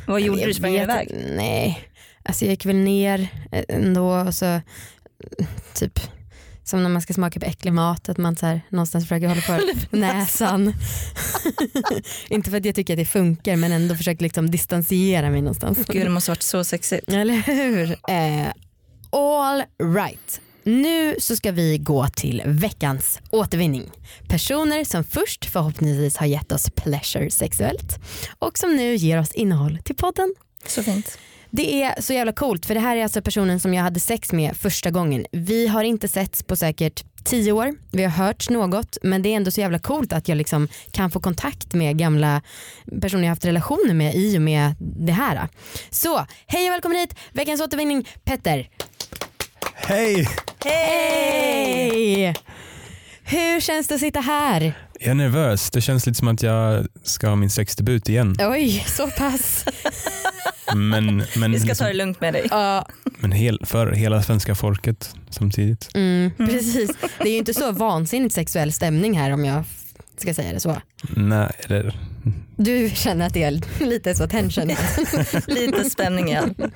Vad 0.07 0.21
gjorde 0.21 0.47
du? 0.47 0.55
Sprang 0.55 0.75
iväg? 0.75 1.09
Nej, 1.37 1.89
alltså 2.25 2.45
jag 2.45 2.51
gick 2.51 2.67
väl 2.67 2.77
ner 2.77 3.29
eh, 3.53 3.65
ändå 3.69 4.11
och 4.11 4.35
så 4.35 4.61
typ 5.75 6.01
som 6.65 6.83
när 6.83 6.91
man 6.91 7.03
ska 7.03 7.15
smaka 7.15 7.41
på 7.41 7.47
äcklig 7.47 7.73
mat 7.73 8.09
att 8.09 8.19
man 8.19 8.37
så 8.37 8.47
här, 8.47 8.61
någonstans 8.69 9.05
försöker 9.05 9.29
hålla 9.29 9.41
för 9.41 9.61
näsan. 9.97 10.75
inte 12.29 12.51
för 12.51 12.57
att 12.57 12.65
jag 12.65 12.75
tycker 12.75 12.95
att 12.95 12.99
det 12.99 13.05
funkar 13.05 13.57
men 13.57 13.73
ändå 13.73 13.97
försöker 13.97 14.23
liksom 14.23 14.51
distansiera 14.51 15.31
mig 15.31 15.41
någonstans. 15.41 15.79
Gud 15.87 16.07
det 16.07 16.11
måste 16.11 16.31
varit 16.31 16.43
så 16.43 16.65
sexigt. 16.65 17.09
Eller 17.09 17.35
hur? 17.35 17.91
Eh, 17.91 18.49
all 19.11 19.63
right. 19.95 20.41
Nu 20.63 21.17
så 21.19 21.37
ska 21.37 21.53
vi 21.53 21.79
gå 21.79 22.07
till 22.09 22.43
veckans 22.47 23.21
återvinning. 23.31 23.91
Personer 24.29 24.85
som 24.85 25.05
först 25.05 25.45
förhoppningsvis 25.45 26.17
har 26.17 26.27
gett 26.27 26.53
oss 26.53 26.71
pleasure 26.71 27.31
sexuellt 27.31 27.99
och 28.39 28.59
som 28.59 28.77
nu 28.77 28.95
ger 28.95 29.19
oss 29.19 29.33
innehåll 29.33 29.79
till 29.85 29.97
podden. 29.97 30.35
Så 30.67 30.83
fint. 30.83 31.19
Det 31.57 31.83
är 31.83 32.03
så 32.03 32.13
jävla 32.13 32.33
coolt 32.33 32.67
för 32.67 32.75
det 32.75 32.81
här 32.81 32.97
är 32.97 33.03
alltså 33.03 33.23
personen 33.23 33.61
som 33.61 33.75
jag 33.75 33.83
hade 33.83 34.01
sex 34.01 34.33
med 34.33 34.57
första 34.57 34.91
gången. 34.91 35.27
Vi 35.33 35.67
har 35.67 35.85
inte 35.85 36.09
setts 36.09 36.43
på 36.43 36.57
säkert 36.57 37.05
tio 37.25 37.53
år, 37.53 37.75
vi 37.93 38.03
har 38.03 38.11
hört 38.11 38.51
något 38.51 38.99
men 39.03 39.23
det 39.23 39.29
är 39.29 39.37
ändå 39.37 39.51
så 39.51 39.61
jävla 39.61 39.79
coolt 39.79 40.13
att 40.13 40.29
jag 40.29 40.39
liksom 40.39 40.69
kan 40.91 41.11
få 41.11 41.21
kontakt 41.21 41.75
med 41.75 41.99
gamla 41.99 42.43
personer 43.01 43.23
jag 43.23 43.29
haft 43.29 43.45
relationer 43.45 43.95
med 43.95 44.15
i 44.15 44.39
och 44.39 44.43
med 44.43 44.75
det 44.79 45.13
här. 45.13 45.49
Så 45.91 46.27
hej 46.47 46.69
och 46.69 46.73
välkommen 46.73 46.99
hit, 46.99 47.15
veckans 47.33 47.61
återvinning 47.61 48.09
Petter. 48.25 48.69
Hej! 49.75 50.29
Hej! 50.65 52.35
Hur 53.25 53.61
känns 53.61 53.89
det 53.89 53.95
att 53.95 54.01
sitta 54.01 54.21
här? 54.21 54.75
Jag 55.05 55.11
är 55.11 55.15
nervös. 55.15 55.71
Det 55.71 55.81
känns 55.81 56.07
lite 56.07 56.19
som 56.19 56.29
att 56.29 56.43
jag 56.43 56.87
ska 57.03 57.29
ha 57.29 57.37
min 57.37 57.51
sexdebut 57.51 58.09
igen. 58.09 58.37
Oj, 58.41 58.85
så 58.89 59.11
pass. 59.11 59.65
Men, 60.75 61.25
men, 61.37 61.53
Vi 61.53 61.59
ska 61.61 61.67
ta 61.67 61.69
liksom, 61.69 61.87
det 61.87 61.93
lugnt 61.93 62.21
med 62.21 62.35
dig. 62.35 62.47
Ja, 62.51 62.89
men 63.19 63.33
hel, 63.33 63.61
för 63.67 63.93
hela 63.93 64.23
svenska 64.23 64.55
folket 64.55 65.15
samtidigt. 65.31 65.91
mm, 65.95 66.31
precis. 66.37 66.91
Det 67.19 67.29
är 67.29 67.33
ju 67.33 67.39
inte 67.39 67.55
så 67.55 67.73
vansinnigt 67.73 68.35
sexuell 68.35 68.73
stämning 68.73 69.19
här 69.19 69.31
om 69.31 69.45
jag 69.45 69.65
ska 70.17 70.35
säga 70.35 70.53
det 70.53 70.61
så. 70.61 70.77
Nej, 71.17 71.51
eller, 71.65 71.99
Du 72.57 72.91
känner 72.95 73.27
att 73.27 73.35
det 73.35 73.43
är 73.43 73.85
lite 73.85 74.15
så 74.15 74.27
tension? 74.27 74.69
Lite 75.47 75.91
spänning 75.91 76.29
igen. 76.29 76.55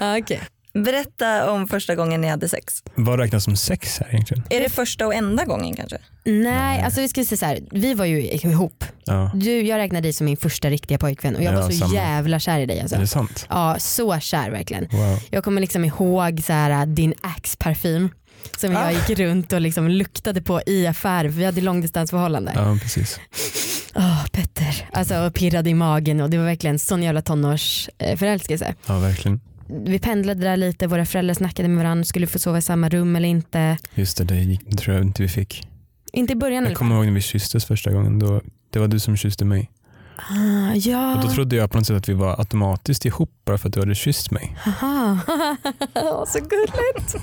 ja, 0.00 0.18
okej. 0.18 0.40
Berätta 0.84 1.50
om 1.50 1.68
första 1.68 1.94
gången 1.94 2.20
ni 2.20 2.28
hade 2.28 2.48
sex. 2.48 2.82
Vad 2.94 3.18
räknas 3.20 3.44
som 3.44 3.56
sex 3.56 3.98
här 3.98 4.08
egentligen? 4.08 4.44
Är 4.50 4.60
det 4.60 4.68
första 4.68 5.06
och 5.06 5.14
enda 5.14 5.44
gången 5.44 5.76
kanske? 5.76 5.98
Nej, 6.24 6.82
alltså 6.82 7.00
vi 7.00 7.08
ska 7.08 7.24
säga 7.24 7.38
så 7.38 7.46
här, 7.46 7.58
vi 7.70 7.94
var 7.94 8.04
ju 8.04 8.22
ihop. 8.30 8.84
Ja. 9.04 9.30
Du, 9.34 9.60
jag 9.62 9.78
räknar 9.78 10.00
dig 10.00 10.12
som 10.12 10.24
min 10.24 10.36
första 10.36 10.70
riktiga 10.70 10.98
pojkvän 10.98 11.36
och 11.36 11.42
jag 11.42 11.54
Ja, 11.54 11.60
var 11.60 11.70
så 11.70 11.76
samma. 11.78 11.94
jävla 11.94 12.38
kär 12.40 12.60
i 12.60 12.66
dig. 12.66 12.80
Alltså. 12.80 12.96
Är 12.96 13.00
det 13.00 13.06
sant? 13.06 13.46
Ja, 13.50 13.76
så 13.78 14.20
kär 14.20 14.50
verkligen. 14.50 14.88
Wow. 14.90 15.18
Jag 15.30 15.44
kommer 15.44 15.60
liksom 15.60 15.84
ihåg 15.84 16.40
så 16.46 16.52
här, 16.52 16.86
din 16.86 17.14
Axe-parfym 17.22 18.08
som 18.58 18.76
Ah. 18.76 18.82
jag 18.82 18.92
gick 18.92 19.18
runt 19.18 19.52
och 19.52 19.60
liksom 19.60 19.88
luktade 19.88 20.42
på 20.42 20.60
i 20.66 20.86
affärer 20.86 21.30
för 21.30 21.38
vi 21.38 21.44
hade 21.44 21.60
långdistansförhållande. 21.60 22.52
Ja, 22.54 22.78
precis. 22.82 23.20
Åh, 23.94 24.26
Petter. 24.32 24.88
Alltså 24.92 25.18
och 25.18 25.34
pirrade 25.34 25.70
i 25.70 25.74
magen 25.74 26.20
och 26.20 26.30
det 26.30 26.38
var 26.38 26.44
verkligen 26.44 26.78
sån 26.78 27.02
jävla 27.02 27.22
tonårsförälskelse. 27.22 28.74
Ja, 28.86 28.98
verkligen. 28.98 29.40
Vi 29.68 29.98
pendlade 29.98 30.40
där 30.40 30.56
lite, 30.56 30.86
våra 30.86 31.06
föräldrar 31.06 31.34
snackade 31.34 31.68
med 31.68 31.84
varandra, 31.84 32.04
skulle 32.04 32.26
få 32.26 32.38
sova 32.38 32.58
i 32.58 32.62
samma 32.62 32.88
rum 32.88 33.16
eller 33.16 33.28
inte. 33.28 33.78
Just 33.94 34.18
det, 34.18 34.24
det, 34.24 34.36
gick, 34.36 34.76
tror 34.78 34.96
jag 34.96 35.04
inte 35.04 35.22
vi 35.22 35.28
fick. 35.28 35.68
Inte 36.12 36.32
i 36.32 36.36
början 36.36 36.64
Jag 36.64 36.74
kommer 36.74 36.96
ihåg 36.96 37.06
när 37.06 37.12
vi 37.12 37.20
kysstes 37.20 37.64
första 37.64 37.92
gången. 37.92 38.18
Då, 38.18 38.40
det 38.70 38.78
var 38.78 38.88
du 38.88 39.00
som 39.00 39.16
kysste 39.16 39.44
mig. 39.44 39.70
Ah, 40.16 40.74
ja. 40.74 41.16
Och 41.16 41.22
då 41.24 41.30
trodde 41.30 41.56
jag 41.56 41.70
på 41.70 41.78
något 41.78 41.86
sätt 41.86 41.96
att 41.96 42.08
vi 42.08 42.12
var 42.12 42.38
automatiskt 42.38 43.04
ihop 43.04 43.30
bara 43.44 43.58
för 43.58 43.68
att 43.68 43.74
du 43.74 43.80
hade 43.80 43.94
kysst 43.94 44.30
mig. 44.30 44.56
Haha. 44.58 45.18
så 46.26 46.38
gulligt. 46.38 47.16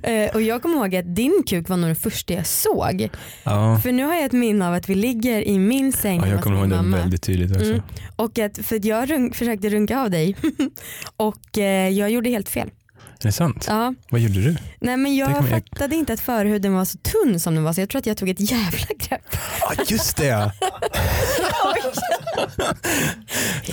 Eh, 0.03 0.35
och 0.35 0.43
jag 0.43 0.63
kommer 0.63 0.77
ihåg 0.77 0.97
att 0.97 1.15
din 1.17 1.43
kuk 1.47 1.69
var 1.69 1.77
nog 1.77 1.91
det 1.91 1.95
första 1.95 2.35
jag 2.35 2.47
såg. 2.47 3.09
Ja, 3.45 3.79
För 3.83 3.93
nu 3.93 4.05
har 4.05 4.15
jag 4.15 4.25
ett 4.25 4.33
minne 4.33 4.69
av 4.69 4.75
att 4.75 4.89
vi 4.89 4.95
ligger 4.95 5.43
i 5.49 5.59
min 5.59 5.93
säng 5.93 6.21
ja 6.21 6.29
jag 6.29 6.43
kommer 6.43 6.59
ihåg 6.59 6.69
mamma. 6.69 6.97
väldigt 6.97 7.23
tydligt 7.23 7.51
också. 7.57 7.71
Mm. 7.71 7.83
Och 8.17 8.39
att, 8.39 8.59
för 8.59 8.87
jag 8.87 9.11
runk, 9.11 9.35
försökte 9.35 9.69
runka 9.69 10.01
av 10.01 10.11
dig 10.11 10.37
och 11.17 11.59
eh, 11.59 11.89
jag 11.89 12.11
gjorde 12.11 12.31
helt 12.31 12.49
fel. 12.49 12.71
Är 13.21 13.27
det 13.27 13.33
sant? 13.33 13.65
Ja. 13.69 13.95
Vad 14.11 14.21
gjorde 14.21 14.41
du? 14.41 14.57
Nej 14.81 14.97
men 14.97 15.17
jag 15.17 15.31
jag- 15.31 15.49
fattade 15.49 15.97
inte 15.97 16.13
att 16.13 16.21
förhuden 16.21 16.75
var 16.75 16.85
så 16.85 16.99
tunn 16.99 17.41
som 17.41 17.55
den 17.55 17.65
var 17.65 17.73
så 17.73 17.81
jag 17.81 17.89
tror 17.89 17.99
att 17.99 18.07
jag 18.07 18.17
tog 18.17 18.29
ett 18.29 18.51
jävla 18.51 18.87
grepp. 18.99 19.37
Ja 19.61 19.85
just 19.89 20.17
det 20.17 20.53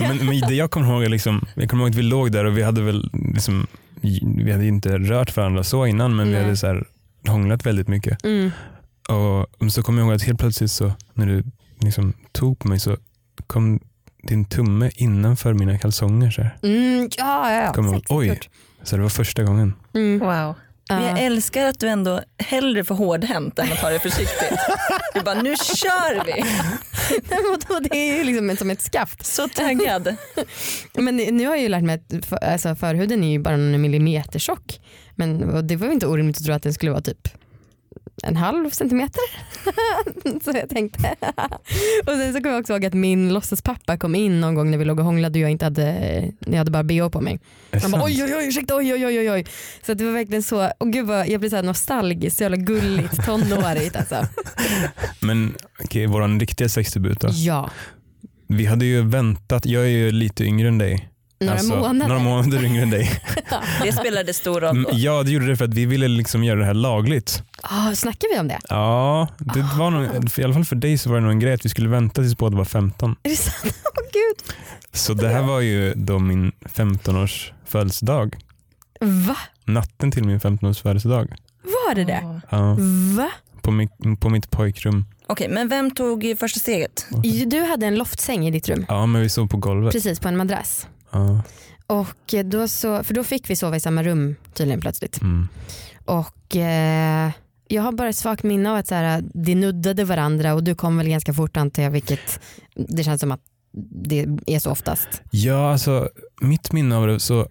men, 0.00 0.26
men 0.26 0.40
det 0.40 0.54
jag 0.54 0.70
kommer 0.70 0.92
ihåg 0.92 1.04
är 1.04 1.08
liksom, 1.08 1.46
jag 1.54 1.70
kommer 1.70 1.84
ihåg 1.84 1.90
att 1.90 1.96
vi 1.96 2.02
låg 2.02 2.32
där 2.32 2.44
och 2.44 2.58
vi 2.58 2.62
hade 2.62 2.82
väl 2.82 3.10
liksom, 3.34 3.66
vi 4.36 4.52
hade 4.52 4.66
inte 4.66 4.98
rört 4.98 5.36
varandra 5.36 5.64
så 5.64 5.86
innan 5.86 6.16
men 6.16 6.26
vi 6.26 6.32
Nej. 6.32 6.42
hade 6.42 6.56
så 6.56 6.66
här 6.66 6.84
hånglat 7.28 7.66
väldigt 7.66 7.88
mycket. 7.88 8.24
Mm. 8.24 8.50
Och 9.08 9.72
så 9.72 9.82
kommer 9.82 10.00
jag 10.02 10.06
ihåg 10.06 10.14
att 10.16 10.22
helt 10.22 10.40
plötsligt 10.40 10.70
så 10.70 10.92
när 11.14 11.26
du 11.26 11.44
liksom 11.80 12.12
tog 12.32 12.58
på 12.58 12.68
mig 12.68 12.80
så 12.80 12.96
kom 13.46 13.80
din 14.22 14.44
tumme 14.44 14.90
innanför 14.94 15.54
mina 15.54 15.78
kalsonger. 15.78 16.30
Så, 16.30 16.42
här. 16.42 16.56
Mm, 16.62 17.08
ja, 17.18 17.52
ja, 17.52 17.62
ja. 17.64 17.72
Kommer 17.72 18.02
Oj. 18.08 18.40
Så 18.84 18.96
det 18.96 19.02
var 19.02 19.08
första 19.08 19.42
gången. 19.42 19.74
Mm. 19.94 20.18
Wow. 20.18 20.54
Men 20.88 21.02
jag 21.02 21.12
Ja. 21.12 21.18
älskar 21.18 21.66
att 21.66 21.80
du 21.80 21.88
ändå 21.88 22.20
hellre 22.38 22.84
får 22.84 22.94
hårdhänt 22.94 23.58
än 23.58 23.72
att 23.72 23.78
ta 23.80 23.90
det 23.90 23.98
försiktigt. 23.98 24.58
Du 25.14 25.20
bara, 25.20 25.42
nu 25.42 25.56
kör 25.56 26.24
vi. 26.26 26.44
Det 27.90 27.96
är 27.96 28.16
ju 28.18 28.24
liksom 28.24 28.56
som 28.56 28.70
ett 28.70 28.80
skaft. 28.82 29.26
Så 29.26 29.48
taggad. 29.48 30.16
Men 30.92 31.16
nu 31.16 31.46
har 31.46 31.54
jag 31.54 31.62
ju 31.62 31.68
lärt 31.68 31.82
mig 31.82 31.94
att 31.94 32.24
för, 32.24 32.36
alltså 32.44 32.74
förhuden 32.74 33.24
är 33.24 33.30
ju 33.32 33.38
bara 33.38 33.56
någon 33.56 33.80
millimeter 33.80 34.38
tjock. 34.38 34.80
Men 35.14 35.38
det 35.66 35.76
var 35.76 35.86
ju 35.86 35.92
inte 35.92 36.06
orimligt 36.06 36.36
att 36.38 36.44
tro 36.44 36.54
att 36.54 36.62
den 36.62 36.74
skulle 36.74 36.90
vara 36.92 37.02
typ 37.02 37.28
en 38.22 38.36
halv 38.36 38.70
centimeter. 38.70 39.22
så 40.44 40.50
jag 40.54 40.68
tänkte. 40.68 41.14
och 42.06 42.12
sen 42.12 42.32
så 42.32 42.38
kommer 42.38 42.50
jag 42.50 42.60
också 42.60 42.72
ihåg 42.72 42.84
att 42.84 42.94
min 42.94 43.32
låtsaspappa 43.32 43.96
kom 43.96 44.14
in 44.14 44.40
någon 44.40 44.54
gång 44.54 44.70
när 44.70 44.78
vi 44.78 44.84
låg 44.84 44.98
och 44.98 45.04
hånglade 45.04 45.38
och 45.38 45.42
jag 45.42 45.50
inte 45.50 45.64
hade, 45.64 45.82
när 46.38 46.52
jag 46.52 46.58
hade 46.58 46.70
bara 46.70 46.82
bh 46.82 47.08
på 47.08 47.20
mig. 47.20 47.40
Han 47.82 47.90
bara 47.90 48.04
oj 48.04 48.24
oj 48.24 48.34
oj 48.36 48.48
ursäkta 48.48 48.76
oj 48.76 48.94
oj 48.94 49.06
oj 49.06 49.30
oj. 49.30 49.46
Så 49.86 49.94
det 49.94 50.04
var 50.04 50.12
verkligen 50.12 50.42
så, 50.42 50.70
och 50.78 50.92
gud 50.92 51.06
vad, 51.06 51.28
jag 51.28 51.40
blir 51.40 51.50
så 51.50 51.56
här 51.56 51.62
nostalgisk, 51.62 52.36
så 52.36 52.42
jävla 52.42 52.56
gulligt 52.56 53.24
tonårigt 53.26 53.96
alltså. 53.96 54.26
Men 55.20 55.54
okej, 55.84 56.06
vår 56.06 56.38
riktiga 56.40 56.68
sexdebut 56.68 57.20
då. 57.20 57.28
Ja, 57.32 57.70
Vi 58.46 58.66
hade 58.66 58.84
ju 58.84 59.02
väntat, 59.02 59.66
jag 59.66 59.84
är 59.84 59.88
ju 59.88 60.12
lite 60.12 60.44
yngre 60.44 60.68
än 60.68 60.78
dig. 60.78 61.08
Några 61.40 61.52
Alltså, 61.52 61.76
månader. 61.76 62.08
Några 62.08 62.22
månader 62.22 62.64
yngre 62.64 62.82
än 62.82 62.90
dig. 62.90 63.20
Det 63.82 63.92
spelade 63.92 64.34
stor 64.34 64.60
roll. 64.60 64.82
Då. 64.82 64.90
Ja, 64.92 65.22
det 65.22 65.30
gjorde 65.30 65.46
det 65.46 65.56
för 65.56 65.64
att 65.64 65.74
vi 65.74 65.86
ville 65.86 66.08
liksom 66.08 66.44
göra 66.44 66.58
det 66.58 66.64
här 66.66 66.74
lagligt. 66.74 67.42
Ah, 67.62 67.92
snackar 67.94 68.34
vi 68.34 68.40
om 68.40 68.48
det? 68.48 68.58
Ja, 68.68 69.28
det 69.38 69.66
var 69.78 69.90
nog, 69.90 70.04
i 70.38 70.44
alla 70.44 70.54
fall 70.54 70.64
för 70.64 70.76
dig 70.76 70.98
så 70.98 71.08
var 71.10 71.16
det 71.16 71.22
nog 71.22 71.30
en 71.32 71.40
grej 71.40 71.52
att 71.54 71.64
vi 71.64 71.68
skulle 71.68 71.88
vänta 71.88 72.22
tills 72.22 72.36
båda 72.36 72.56
var 72.56 72.64
15. 72.64 73.16
Är 73.22 73.30
det 73.30 73.36
sant? 73.36 73.56
Åh 73.84 74.04
gud. 74.12 74.56
Så 74.92 75.14
det 75.14 75.28
här 75.28 75.42
var 75.42 75.60
ju 75.60 75.94
då 75.94 76.18
min 76.18 76.52
15-års 76.74 77.52
födelsedag. 77.66 78.36
Va? 79.00 79.36
Natten 79.64 80.10
till 80.10 80.24
min 80.24 80.40
15-års 80.40 80.82
födelsedag. 80.82 81.34
Var 81.62 81.94
det 81.94 82.04
det? 82.04 82.40
Ja, 82.50 82.76
Va? 83.16 83.30
på, 83.62 83.70
mitt, 83.70 83.90
på 84.20 84.28
mitt 84.28 84.50
pojkrum. 84.50 85.04
Okej, 85.26 85.48
men 85.48 85.68
vem 85.68 85.90
tog 85.90 86.34
första 86.40 86.60
steget? 86.60 87.06
Du 87.46 87.60
hade 87.60 87.86
en 87.86 87.94
loftsäng 87.94 88.46
i 88.46 88.50
ditt 88.50 88.68
rum. 88.68 88.84
Ja, 88.88 89.06
men 89.06 89.22
vi 89.22 89.28
sov 89.28 89.48
på 89.48 89.56
golvet. 89.56 89.92
Precis 89.92 90.20
på 90.20 90.28
en 90.28 90.36
madrass. 90.36 90.86
Ja, 91.14 91.42
Och 91.86 92.34
då 92.44 92.68
så, 92.68 93.04
för 93.04 93.14
då 93.14 93.24
fick 93.24 93.50
vi 93.50 93.56
sova 93.56 93.76
i 93.76 93.80
samma 93.80 94.02
rum 94.02 94.34
tydligen 94.54 94.80
plötsligt. 94.80 95.20
mm. 95.22 95.48
Och 96.04 96.56
eh, 96.56 97.30
jag 97.68 97.82
har 97.82 97.92
bara 97.92 98.08
ett 98.08 98.16
svagt 98.16 98.42
minne 98.42 98.70
av 98.70 98.76
att 98.76 98.86
så 98.86 98.94
här, 98.94 99.24
det 99.34 99.54
nuddade 99.54 100.04
varandra 100.04 100.54
och 100.54 100.64
du 100.64 100.74
kom 100.74 100.96
väl 100.96 101.08
ganska 101.08 101.34
fort 101.34 101.56
antar 101.56 101.82
jag 101.82 101.90
vilket 101.90 102.40
det 102.74 103.04
känns 103.04 103.20
som 103.20 103.32
att 103.32 103.40
det 104.06 104.26
är 104.46 104.58
så 104.58 104.70
oftast. 104.70 105.08
ja, 105.30 105.72
alltså 105.72 106.08
mitt 106.40 106.72
minne 106.72 106.96
av 106.96 107.06
det 107.06 107.20
så 107.20 107.48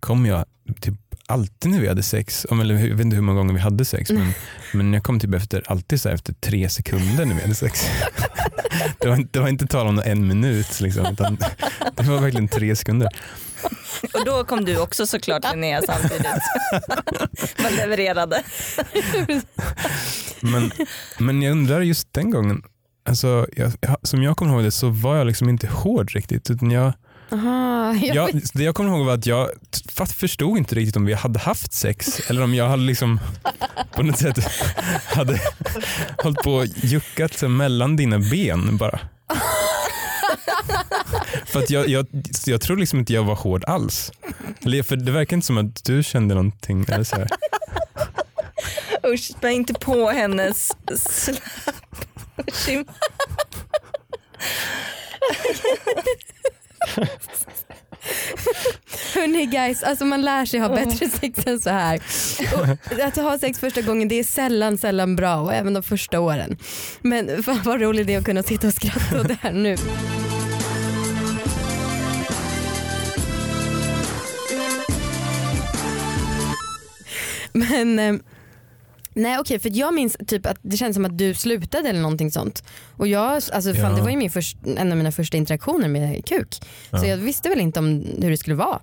kom 0.00 0.26
jag 0.26 0.44
typ 0.80 1.09
alltid 1.30 1.70
när 1.70 1.80
vi 1.80 1.88
hade 1.88 2.02
sex, 2.02 2.46
om- 2.50 2.60
eller 2.60 2.74
jag 2.74 2.96
vet 2.96 3.04
inte 3.04 3.14
hur 3.16 3.22
många 3.22 3.38
gånger 3.38 3.54
vi 3.54 3.60
hade 3.60 3.84
sex, 3.84 4.10
men, 4.10 4.32
men 4.72 4.92
jag 4.92 5.02
kom 5.02 5.20
typ 5.20 5.34
efter, 5.34 5.62
alltid 5.66 6.00
så 6.00 6.08
här 6.08 6.14
efter 6.14 6.32
tre 6.32 6.68
sekunder 6.68 7.24
när 7.24 7.34
vi 7.34 7.40
hade 7.42 7.54
sex. 7.54 7.80
det, 9.00 9.08
var, 9.08 9.16
inte- 9.16 9.30
det 9.32 9.40
var 9.42 9.48
inte 9.48 9.66
tal 9.66 9.86
om 9.86 10.02
en 10.04 10.26
minut, 10.26 10.80
liksom, 10.80 11.06
utan 11.06 11.38
det 11.96 12.02
var 12.02 12.18
verkligen 12.20 12.48
tre 12.48 12.76
sekunder. 12.76 13.08
Och 14.14 14.24
då 14.26 14.44
kom 14.44 14.64
du 14.64 14.78
också 14.80 15.06
såklart 15.06 15.52
Linnea 15.52 15.82
samtidigt. 15.86 16.26
Man 17.62 17.72
levererade. 17.76 18.42
Men, 20.40 20.70
men 21.18 21.42
jag 21.42 21.52
undrar 21.52 21.80
just 21.80 22.12
den 22.12 22.30
gången, 22.30 22.62
alltså, 23.08 23.46
jag, 23.56 23.72
som 24.02 24.22
jag 24.22 24.36
kommer 24.36 24.52
ihåg 24.54 24.62
det 24.62 24.70
så 24.70 24.88
var 24.88 25.16
jag 25.16 25.26
liksom 25.26 25.48
inte 25.48 25.66
hård 25.66 26.10
riktigt. 26.10 26.50
Utan 26.50 26.70
jag, 26.70 26.92
Aha, 27.32 27.69
jag, 27.94 28.16
jag, 28.16 28.42
det 28.54 28.64
jag 28.64 28.74
kommer 28.74 28.90
ihåg 28.90 29.06
var 29.06 29.14
att 29.14 29.26
jag 29.26 29.48
förstod 30.16 30.58
inte 30.58 30.74
riktigt 30.74 30.96
om 30.96 31.04
vi 31.04 31.14
hade 31.14 31.38
haft 31.38 31.72
sex 31.72 32.30
eller 32.30 32.42
om 32.42 32.54
jag 32.54 32.68
hade 32.68 32.82
liksom 32.82 33.20
på 33.92 34.02
något 34.02 34.18
sätt 34.18 34.38
hade 35.06 35.40
hållit 36.18 36.38
på 36.38 36.54
och 36.54 36.66
juckat 36.66 37.42
mellan 37.42 37.96
dina 37.96 38.18
ben 38.18 38.76
bara. 38.76 39.00
För 41.46 41.58
att 41.58 41.70
jag, 41.70 41.88
jag, 41.88 42.06
jag 42.46 42.60
tror 42.60 42.76
liksom 42.76 42.98
inte 42.98 43.12
jag 43.12 43.24
var 43.24 43.34
hård 43.34 43.64
alls. 43.64 44.12
Eller, 44.64 44.82
för 44.82 44.96
det 44.96 45.12
verkar 45.12 45.36
inte 45.36 45.46
som 45.46 45.58
att 45.58 45.84
du 45.84 46.02
kände 46.02 46.34
någonting. 46.34 46.84
Eller 46.88 47.04
så 47.04 47.16
här. 47.16 47.28
Usch, 49.06 49.20
spä 49.20 49.50
inte 49.50 49.74
på 49.74 50.10
hennes 50.10 50.72
slapp. 50.98 51.42
Hörni 59.20 59.46
guys, 59.46 59.82
alltså 59.82 60.04
man 60.04 60.22
lär 60.22 60.44
sig 60.44 60.60
ha 60.60 60.68
bättre 60.68 61.08
sex 61.08 61.46
än 61.46 61.60
så 61.60 61.70
här. 61.70 62.00
Och 62.54 63.00
att 63.04 63.16
ha 63.16 63.38
sex 63.38 63.58
första 63.58 63.80
gången 63.82 64.08
det 64.08 64.18
är 64.18 64.24
sällan 64.24 64.78
sällan 64.78 65.16
bra 65.16 65.36
och 65.36 65.54
även 65.54 65.74
de 65.74 65.82
första 65.82 66.20
åren. 66.20 66.56
Men 67.02 67.42
fan 67.42 67.60
vad 67.64 67.80
roligt 67.80 68.06
det 68.06 68.14
är 68.14 68.18
att 68.18 68.24
kunna 68.24 68.42
sitta 68.42 68.66
och 68.66 68.74
skratta 68.74 69.20
åt 69.20 69.28
det 69.28 69.38
här 69.42 69.52
nu. 69.52 69.76
Men 77.52 77.98
eh, 77.98 78.14
nej 79.14 79.38
okej 79.38 79.58
för 79.58 79.70
jag 79.78 79.94
minns 79.94 80.16
typ 80.26 80.46
att 80.46 80.58
det 80.62 80.76
känns 80.76 80.94
som 80.94 81.04
att 81.04 81.18
du 81.18 81.34
slutade 81.34 81.88
eller 81.88 82.00
någonting 82.00 82.30
sånt. 82.30 82.64
Och 82.96 83.08
jag, 83.08 83.32
alltså, 83.32 83.74
fan, 83.74 83.90
Ja. 83.90 83.96
det 83.96 84.02
var 84.02 84.10
ju 84.10 84.16
min 84.16 84.30
först, 84.30 84.56
en 84.76 84.90
av 84.92 84.98
mina 84.98 85.12
första 85.12 85.36
interaktioner 85.36 85.88
med 85.88 86.24
kuk. 86.26 86.54
Så 86.54 86.96
Ja. 86.96 87.06
jag 87.06 87.16
visste 87.16 87.48
väl 87.48 87.60
inte 87.60 87.78
om 87.80 88.04
hur 88.22 88.30
det 88.30 88.36
skulle 88.36 88.56
vara. 88.56 88.80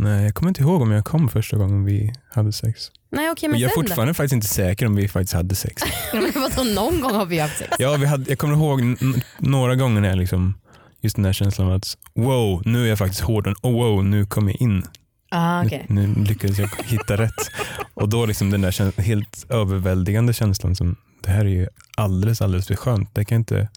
Nej, 0.00 0.24
jag 0.24 0.34
kommer 0.34 0.48
inte 0.48 0.60
ihåg 0.62 0.82
om 0.82 0.90
jag 0.90 1.04
kom 1.04 1.28
första 1.28 1.56
gången 1.56 1.84
vi 1.84 2.12
hade 2.30 2.52
sex. 2.52 2.90
Nej 3.10 3.30
Och 3.30 3.38
men 3.42 3.50
jag 3.50 3.70
är 3.70 3.74
sen 3.74 3.82
då? 3.82 3.88
fortfarande 3.88 4.14
faktiskt 4.14 4.32
inte 4.32 4.46
säker 4.46 4.86
om 4.86 4.94
vi 4.96 5.08
faktiskt 5.08 5.32
hade 5.34 5.54
sex. 5.54 5.82
Vadå 6.34 6.64
någon 6.74 7.00
gång 7.00 7.14
har 7.14 7.26
vi 7.26 7.38
haft 7.38 7.58
sex? 7.58 7.70
Ja, 7.78 7.96
vi 7.96 8.06
hade, 8.06 8.30
jag 8.30 8.38
kommer 8.38 8.54
ihåg 8.54 8.96
några 9.38 9.74
gånger 9.76 10.00
när 10.00 10.08
jag 10.08 10.18
liksom, 10.18 10.54
just 11.00 11.16
den 11.16 11.22
där 11.22 11.32
känslan 11.32 11.66
av 11.68 11.74
att 11.74 11.96
wow, 12.14 12.62
nu 12.64 12.84
är 12.84 12.88
jag 12.88 12.98
faktiskt 12.98 13.20
hård 13.20 13.54
och 13.60 13.72
wow, 13.72 14.04
nu 14.04 14.26
kom 14.26 14.48
jag 14.48 14.60
in. 14.62 14.82
Ah, 15.30 15.64
okej. 15.64 15.84
Nu, 15.88 16.06
nu 16.06 16.24
lyckades 16.24 16.58
jag 16.58 16.70
hitta 16.84 17.16
rätt. 17.16 17.50
Och 17.94 18.08
då 18.08 18.26
liksom 18.26 18.50
den 18.50 18.60
där 18.60 19.00
helt 19.00 19.46
överväldigande 19.48 20.32
känslan 20.32 20.76
som 20.76 20.96
det 21.22 21.30
här 21.30 21.40
är 21.44 21.48
ju 21.48 21.68
alldeles, 21.96 22.42
alldeles 22.42 22.66
för 22.66 22.76
skönt. 22.76 23.14
Det 23.14 23.24
kan 23.24 23.36
inte 23.38 23.68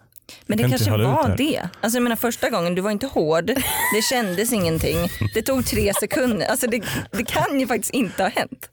Men 0.45 0.57
det 0.57 0.63
kan 0.63 0.71
kanske 0.71 0.91
var 0.91 1.35
det. 1.37 1.69
Alltså 1.81 1.97
jag 1.97 2.03
menar 2.03 2.15
första 2.15 2.49
gången, 2.49 2.75
du 2.75 2.81
var 2.81 2.91
inte 2.91 3.07
hård, 3.07 3.45
det 3.95 4.01
kändes 4.09 4.53
ingenting, 4.53 4.97
det 5.33 5.41
tog 5.41 5.65
tre 5.65 5.93
sekunder. 5.99 6.45
Alltså 6.47 6.67
det, 6.67 6.83
det 7.11 7.23
kan 7.23 7.59
ju 7.59 7.67
faktiskt 7.67 7.93
inte 7.93 8.23
ha 8.23 8.29
hänt. 8.29 8.69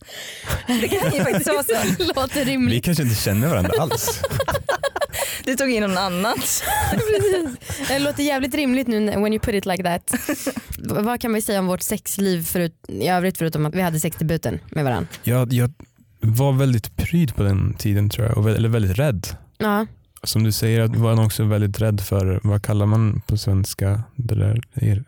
Det 0.67 0.89
kan 0.89 1.13
ju 1.15 1.21
faktiskt 1.23 1.47
vara 1.47 1.63
så. 1.63 2.05
Låter 2.21 2.45
Vi 2.45 2.53
rimligt. 2.53 2.85
kanske 2.85 3.03
inte 3.03 3.15
känner 3.17 3.49
varandra 3.49 3.73
alls. 3.81 4.21
Du 5.45 5.55
tog 5.57 5.71
in 5.71 5.83
någon 5.83 5.99
annan. 5.99 6.35
Precis. 6.91 7.57
Det 7.89 7.99
låter 7.99 8.23
jävligt 8.23 8.55
rimligt 8.55 8.87
nu 8.87 9.07
when 9.07 9.33
you 9.33 9.39
put 9.41 9.55
it 9.55 9.67
like 9.67 9.83
that. 9.83 10.15
Vad 10.79 11.21
kan 11.21 11.35
vi 11.35 11.43
säga 11.43 11.59
om 11.59 11.67
vårt 11.67 11.83
sexliv 11.83 12.45
förut, 12.45 12.75
i 12.89 13.09
övrigt 13.09 13.39
förutom 13.39 13.67
att 13.67 13.75
vi 13.75 13.83
hade 13.83 14.01
sexdebuten 14.01 14.61
med 14.71 14.85
varandra? 14.85 15.09
Jag, 15.23 15.53
jag 15.53 15.73
var 16.21 16.53
väldigt 16.53 16.97
pryd 16.97 17.35
på 17.37 17.43
den 17.43 17.75
tiden 17.75 18.11
tror 18.11 18.27
jag, 18.27 18.57
eller 18.57 18.69
väldigt 18.69 18.99
rädd. 18.99 19.27
Ja. 19.59 19.87
Som 20.23 20.45
du 20.45 20.53
säger, 20.53 20.81
att 20.81 20.97
var 20.97 21.09
han 21.15 21.25
också 21.25 21.45
väldigt 21.45 21.81
rädd 21.81 22.01
för, 22.01 22.41
vad 22.43 22.63
kallar 22.63 22.87
man 22.87 23.23
på 23.27 23.37
svenska? 23.37 24.03
Det 24.17 24.35
där 24.35 24.61
är, 24.75 25.05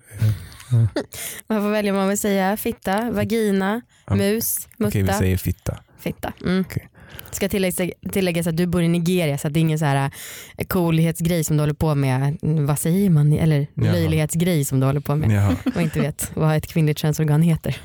Man 1.48 1.62
får 1.62 1.70
välja 1.70 1.92
om 1.92 1.98
man 1.98 2.08
vill 2.08 2.18
säga 2.18 2.56
fitta, 2.56 3.10
vagina, 3.10 3.80
Ja. 4.06 4.14
mus, 4.14 4.68
mutta, 4.76 4.88
okej 4.88 5.02
vi 5.02 5.12
säger 5.12 5.36
fitta. 5.36 5.76
fitta. 5.98 6.32
Mm. 6.44 6.60
Okej. 6.68 6.88
Ska 7.30 7.48
tilläggas, 7.48 7.90
tilläggas 8.12 8.46
att 8.46 8.56
du 8.56 8.66
bor 8.66 8.82
i 8.82 8.88
Nigeria 8.88 9.38
så 9.38 9.46
att 9.46 9.54
det 9.54 9.58
är 9.60 9.62
ingen 9.62 9.78
så 9.78 9.84
här 9.84 10.10
eh, 10.58 10.66
coolhetsgrej 10.66 11.44
som 11.44 11.56
du 11.56 11.62
håller 11.62 11.74
på 11.74 11.94
med, 11.94 12.38
Mm, 12.42 12.66
vad 12.66 12.78
säger 12.78 13.10
man, 13.10 13.32
eller 13.32 13.66
Jaha. 13.74 13.92
löjlighetsgrej 13.92 14.64
som 14.64 14.80
du 14.80 14.86
håller 14.86 15.00
på 15.00 15.16
med 15.16 15.30
Jaha. 15.30 15.56
och 15.74 15.82
inte 15.82 16.00
vet 16.00 16.30
vad 16.34 16.56
ett 16.56 16.66
kvinnligt 16.66 16.98
könsorgan 16.98 17.42
heter. 17.42 17.76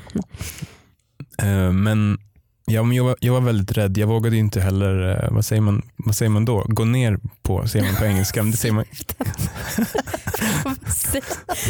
Eh, 1.42 1.72
Men, 1.72 2.18
ja, 2.66 2.82
men 2.82 2.96
jag, 2.96 3.04
var, 3.04 3.16
jag 3.20 3.32
var 3.32 3.40
väldigt 3.40 3.72
rädd. 3.72 3.98
Jag 3.98 4.06
vågade 4.06 4.36
inte 4.36 4.60
heller, 4.60 5.24
eh, 5.24 5.30
vad 5.32 5.44
säger 5.44 5.62
man, 5.62 5.82
vad 5.96 6.14
säger 6.16 6.30
man 6.30 6.44
då? 6.44 6.64
Gå 6.68 6.84
ner 6.84 7.18
på, 7.42 7.68
säger 7.68 7.84
man 7.84 7.94
på 7.94 8.04
engelska. 8.04 8.42
Men 8.42 8.50
det 8.52 8.56
säger 8.56 8.74
man, 8.74 8.84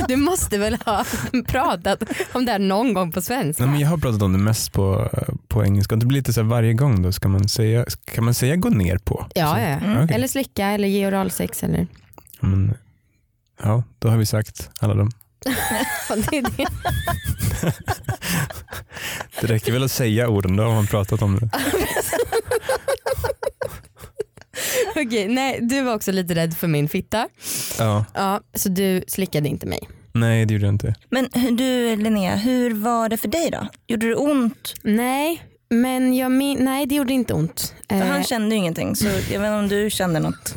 Du 0.09 0.17
måste 0.17 0.59
väl 0.59 0.79
ha 0.85 1.05
pratat 1.47 2.03
om 2.33 2.45
det 2.45 2.53
här 2.53 2.59
någon 2.59 2.95
gång 2.95 3.13
på 3.13 3.21
svenska? 3.21 3.63
nej, 3.65 3.73
men 3.73 3.81
jag 3.81 3.89
har 3.89 3.99
pratat 3.99 4.23
om 4.23 4.33
det 4.33 4.39
mest 4.39 4.73
på, 4.73 5.11
på 5.49 5.65
engelska. 5.65 5.97
Det 5.97 6.07
blir 6.07 6.19
lite 6.19 6.33
så 6.33 6.41
här 6.43 6.49
varje 6.49 6.75
gång 6.75 7.03
då, 7.03 7.13
ska 7.13 7.29
man 7.29 7.49
säga, 7.49 7.85
kan 8.15 8.25
man 8.25 8.35
säga 8.35 8.57
gå 8.57 8.69
ner 8.69 8.99
på? 8.99 9.27
Ja, 9.35 9.53
Så- 9.55 9.61
ja. 9.61 9.67
Mm. 9.67 10.05
okej. 10.05 10.15
eller 10.17 10.29
slicka 10.29 10.67
eller 10.67 10.89
ge 10.89 11.07
oralsex 11.07 11.63
eller 11.65 11.87
Men, 12.41 12.75
ja, 13.63 13.83
då 13.99 14.09
har 14.09 14.17
vi 14.17 14.27
sagt 14.27 14.71
alla 14.81 14.95
dem. 14.95 15.11
det 16.31 16.37
är 16.39 16.43
det. 16.57 16.67
Det 19.41 19.47
räcker 19.47 19.73
väl 19.73 19.83
att 19.85 19.91
säga 19.91 20.29
orden, 20.29 20.57
då 20.57 20.63
har 20.65 20.75
man 20.75 20.87
pratat 20.87 21.23
om 21.23 21.39
det. 21.39 21.51
Okej, 24.97 25.29
nej, 25.29 25.59
du 25.63 25.83
var 25.83 25.95
också 25.95 26.13
lite 26.13 26.35
rädd 26.35 26.57
för 26.57 26.69
min 26.69 26.89
fitta. 26.89 27.29
Ja, 27.79 28.05
Ja, 28.15 28.41
så 28.55 28.69
du 28.69 29.05
slickade 29.09 29.49
inte 29.49 29.67
mig. 29.67 29.89
nej 30.13 30.47
det 30.47 30.55
gjorde 30.55 30.67
jag 30.67 30.75
inte. 30.75 30.95
Men 31.11 31.29
du 31.57 31.97
Linnea, 31.97 32.37
hur 32.37 32.75
var 32.75 33.09
det 33.09 33.17
för 33.17 33.29
dig 33.29 33.51
då? 33.51 33.67
Gjorde 33.87 34.09
det 34.09 34.15
ont? 34.15 34.75
Nej, 34.83 35.43
men 35.71 36.15
jag 36.17 36.33
min- 36.33 36.65
nej 36.65 36.87
det 36.87 36.95
gjorde 36.95 37.13
inte 37.13 37.35
ont. 37.35 37.75
För 37.89 37.97
Eh, 37.97 38.07
han 38.07 38.25
kände 38.25 38.55
ju 38.55 38.59
ingenting 38.59 38.97
så 38.97 39.07
jag 39.07 39.13
vet 39.13 39.35
inte 39.35 39.49
om 39.51 39.69
du 39.69 39.91
kände 39.91 40.21
något. 40.21 40.55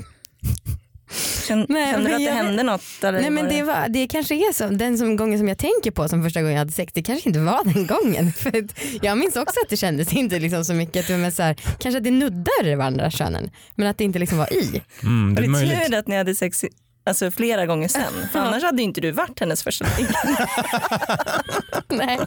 Nej, 1.69 1.91
kände 1.93 2.09
du 2.09 2.13
att 2.13 2.19
det 2.19 2.23
jag- 2.25 2.33
hände 2.33 2.63
något? 2.63 2.81
Eller 3.03 3.21
Nej 3.21 3.29
men 3.29 3.49
det, 3.49 3.63
var, 3.63 3.87
det 3.89 4.07
kanske 4.07 4.35
är 4.35 4.53
så, 4.53 4.67
den 4.69 4.97
som, 4.97 5.15
gången 5.15 5.39
som 5.39 5.47
jag 5.47 5.57
tänker 5.57 5.91
på 5.91 6.07
som 6.09 6.23
första 6.23 6.39
gången 6.41 6.53
jag 6.53 6.59
hade 6.59 6.71
sex, 6.71 6.93
det 6.93 7.01
kanske 7.03 7.29
inte 7.29 7.39
var 7.39 7.63
den 7.73 7.87
gången. 8.03 8.33
För 8.33 8.49
att 8.49 8.79
jag 9.01 9.17
minns 9.17 9.35
också 9.35 9.59
att 9.63 9.69
det 9.69 9.77
kändes 9.77 10.13
inte 10.13 10.39
liksom 10.39 10.65
så 10.65 10.73
mycket, 10.73 11.01
att 11.01 11.07
det 11.07 11.17
var 11.17 11.31
så 11.31 11.43
här, 11.43 11.53
kanske 11.79 11.97
att 11.97 12.03
det 12.03 12.11
nuddar 12.11 12.75
varandra 12.75 13.11
könen 13.11 13.49
men 13.75 13.87
att 13.87 13.97
det 13.97 14.03
inte 14.03 14.19
liksom 14.19 14.37
var 14.37 14.53
i. 14.53 14.81
Mm, 15.03 15.35
det 15.35 15.41
Var 15.41 15.43
är 15.43 15.47
det 15.47 15.47
möjligt. 15.51 15.85
tur 15.87 15.95
att 15.97 16.07
ni 16.07 16.17
hade 16.17 16.35
sex 16.35 16.63
i- 16.63 16.69
alltså, 17.03 17.31
flera 17.31 17.65
gånger 17.65 17.87
sen? 17.87 18.13
För 18.31 18.39
annars 18.39 18.63
hade 18.63 18.81
inte 18.81 19.01
du 19.01 19.11
varit 19.11 19.39
hennes 19.39 19.63
första 19.63 19.85
ligg. 19.97 20.07
Nej. 21.87 22.19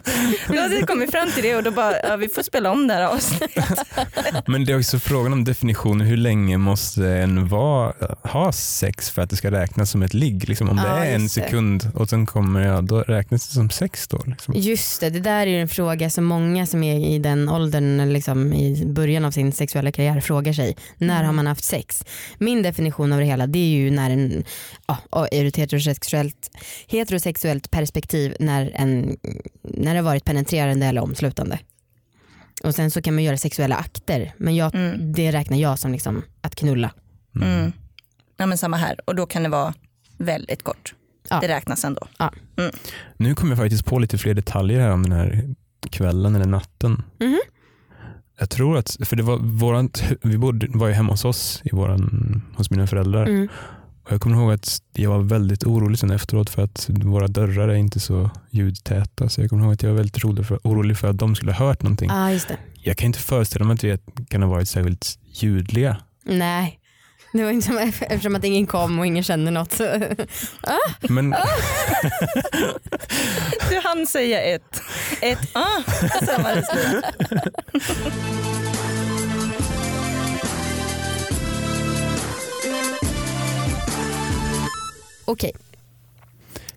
Då 0.48 0.60
hade 0.60 0.74
vi 0.76 0.82
kommit 0.82 1.10
fram 1.10 1.30
till 1.30 1.42
det 1.42 1.56
och 1.56 1.62
då 1.62 1.70
bara, 1.70 1.94
ja, 2.02 2.16
vi 2.16 2.28
får 2.28 2.42
spela 2.42 2.70
om 2.70 2.88
det 2.88 2.94
här 2.94 3.02
avsnittet. 3.02 3.78
Men 4.46 4.64
det 4.64 4.72
är 4.72 4.78
också 4.78 4.98
frågan 4.98 5.32
om 5.32 5.44
definitionen. 5.44 6.06
Hur 6.06 6.16
länge 6.16 6.58
måste 6.58 7.08
en 7.08 7.48
vara, 7.48 7.92
ha 8.22 8.52
sex 8.52 9.10
för 9.10 9.22
att 9.22 9.30
det 9.30 9.36
ska 9.36 9.50
räknas 9.50 9.90
som 9.90 10.02
ett 10.02 10.14
ligg? 10.14 10.48
Liksom, 10.48 10.68
om 10.70 10.76
det 10.76 10.82
Ja, 10.82 11.04
är 11.04 11.14
en 11.14 11.28
sekund 11.28 11.90
och 11.94 12.08
sen 12.08 12.26
kommer 12.26 12.60
jag, 12.60 12.84
då 12.84 13.00
räknas 13.00 13.48
det 13.48 13.54
som 13.54 13.70
sex 13.70 14.08
då? 14.08 14.22
Liksom. 14.26 14.54
Just 14.56 15.00
det, 15.00 15.10
det 15.10 15.20
där 15.20 15.40
är 15.46 15.50
ju 15.50 15.60
en 15.60 15.68
fråga 15.68 16.10
som 16.10 16.24
många 16.24 16.66
som 16.66 16.82
är 16.82 16.98
i 17.14 17.18
den 17.18 17.48
åldern, 17.48 18.12
liksom 18.12 18.52
i 18.52 18.86
början 18.86 19.24
av 19.24 19.30
sin 19.30 19.52
sexuella 19.52 19.92
karriär 19.92 20.20
frågar 20.20 20.52
sig. 20.52 20.76
När 20.98 21.24
har 21.24 21.32
man 21.32 21.46
haft 21.46 21.64
sex? 21.64 22.04
Min 22.38 22.62
definition 22.62 23.12
av 23.12 23.18
det 23.18 23.24
hela 23.24 23.46
det 23.46 23.58
är 23.58 23.68
ju 23.68 23.90
när 23.90 24.10
en, 24.10 24.44
ja, 24.86 24.98
och 25.10 25.28
ur 25.32 25.46
ett 25.46 25.56
heterosexuellt, 25.56 26.50
heterosexuellt 26.86 27.70
perspektiv 27.70 28.36
när, 28.40 28.70
en, 28.74 29.16
när 29.62 29.92
det 29.94 29.98
har 30.00 30.04
varit 30.04 30.24
penetrerande 30.24 30.86
eller 30.86 31.00
omslutande. 31.02 31.58
Och 32.64 32.74
sen 32.74 32.90
så 32.90 33.02
kan 33.02 33.14
man 33.14 33.24
göra 33.24 33.36
sexuella 33.36 33.76
akter 33.76 34.32
men 34.36 34.56
jag, 34.56 34.74
Mm. 34.74 35.12
det 35.12 35.32
räknar 35.32 35.58
jag 35.58 35.78
som 35.78 35.92
liksom 35.92 36.22
att 36.40 36.54
knulla. 36.54 36.90
Mm. 37.36 37.72
Ja, 38.36 38.46
men 38.46 38.58
samma 38.58 38.76
här 38.76 38.96
och 39.04 39.14
då 39.14 39.26
kan 39.26 39.42
det 39.42 39.48
vara 39.48 39.74
väldigt 40.18 40.62
kort. 40.62 40.94
Ja. 41.30 41.40
Det 41.40 41.48
räknas 41.48 41.84
ändå. 41.84 42.08
Nu 43.16 43.34
kommer 43.34 43.52
jag 43.52 43.58
faktiskt 43.58 43.84
på 43.84 43.98
lite 43.98 44.18
fler 44.18 44.34
detaljer 44.34 44.80
här 44.80 44.90
om 44.90 45.02
den 45.02 45.12
här 45.12 45.54
kvällen 45.90 46.34
eller 46.36 46.46
natten. 46.46 47.02
Mhm. 47.20 47.40
Jag 48.38 48.50
tror 48.50 48.76
att, 48.76 48.96
för 49.04 49.16
det 49.16 49.22
var 49.22 49.36
vårat, 49.38 50.04
vi 50.22 50.38
bodde, 50.38 50.66
var 50.70 50.88
ju 50.88 50.94
hemma 50.94 51.12
hos 51.12 51.24
oss, 51.24 51.60
i 51.64 51.70
våran, 51.72 52.42
hos 52.56 52.70
mina 52.70 52.86
föräldrar. 52.86 53.26
Mm. 53.26 53.48
Och 54.04 54.12
jag 54.12 54.20
kommer 54.20 54.36
ihåg 54.36 54.52
att 54.52 54.82
jag 54.92 55.10
var 55.10 55.18
väldigt 55.18 55.64
orolig 55.64 55.98
sen 55.98 56.10
efteråt 56.10 56.50
för 56.50 56.62
att 56.64 56.86
våra 56.88 57.28
dörrar 57.28 57.68
är 57.68 57.74
inte 57.74 58.00
så 58.00 58.30
ljudtäta. 58.50 59.28
Så 59.28 59.40
jag 59.40 59.50
kommer 59.50 59.64
ihåg 59.64 59.72
att 59.72 59.82
jag 59.82 59.90
var 59.90 59.96
väldigt 59.96 60.24
orolig 60.24 60.46
för, 60.46 60.58
orolig 60.64 60.98
för 60.98 61.08
att 61.08 61.18
de 61.18 61.34
skulle 61.34 61.52
ha 61.52 61.66
hört 61.66 61.82
någonting. 61.82 62.10
ah, 62.10 62.30
just 62.30 62.48
det. 62.48 62.56
Jag 62.74 62.96
kan 62.96 63.06
inte 63.06 63.18
föreställa 63.18 63.64
mig 63.64 63.72
att 63.74 63.84
vi 63.84 63.98
kan 64.28 64.42
ha 64.42 64.50
varit 64.50 64.68
särskilt 64.68 65.18
ljudliga. 65.32 65.96
Nej. 66.24 66.78
Det 67.32 67.44
var 67.44 67.50
inte 67.50 67.66
som, 67.66 67.78
eftersom 67.78 68.36
att 68.36 68.44
ingen 68.44 68.66
kom 68.66 68.98
och 68.98 69.06
ingen 69.06 69.24
kände 69.24 69.50
något. 69.50 69.72
Så. 69.72 69.84
Men 71.08 71.34
Du 73.70 73.80
hann 73.84 74.06
säga 74.06 74.42
ett, 74.42 74.82
ett 75.22 75.38
ah, 75.56 75.82
Okej, 85.24 85.52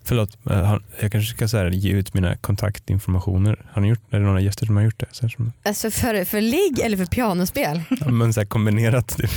förlåt, 0.06 0.38
eh, 0.50 0.76
jag 1.00 1.12
kanske 1.12 1.34
ska 1.34 1.48
så 1.48 1.56
här, 1.56 1.70
ge 1.70 1.92
ut 1.92 2.14
mina 2.14 2.36
kontaktinformationer. 2.36 3.66
Har 3.72 3.82
ni 3.82 3.88
gjort, 3.88 4.00
är 4.10 4.18
det 4.18 4.24
några 4.24 4.40
gäster 4.40 4.66
som 4.66 4.76
har 4.76 4.82
gjort 4.82 5.00
det? 5.00 5.06
Så 5.12 5.28
som, 5.28 5.52
alltså 5.62 5.90
för, 5.90 6.24
för 6.24 6.40
ligg 6.40 6.78
eller 6.78 6.96
för 6.96 7.06
pianospel? 7.06 7.82
ja, 8.00 8.08
men 8.08 8.32
så 8.32 8.40
här 8.40 8.46
kombinerat. 8.46 9.16
Typ. 9.16 9.30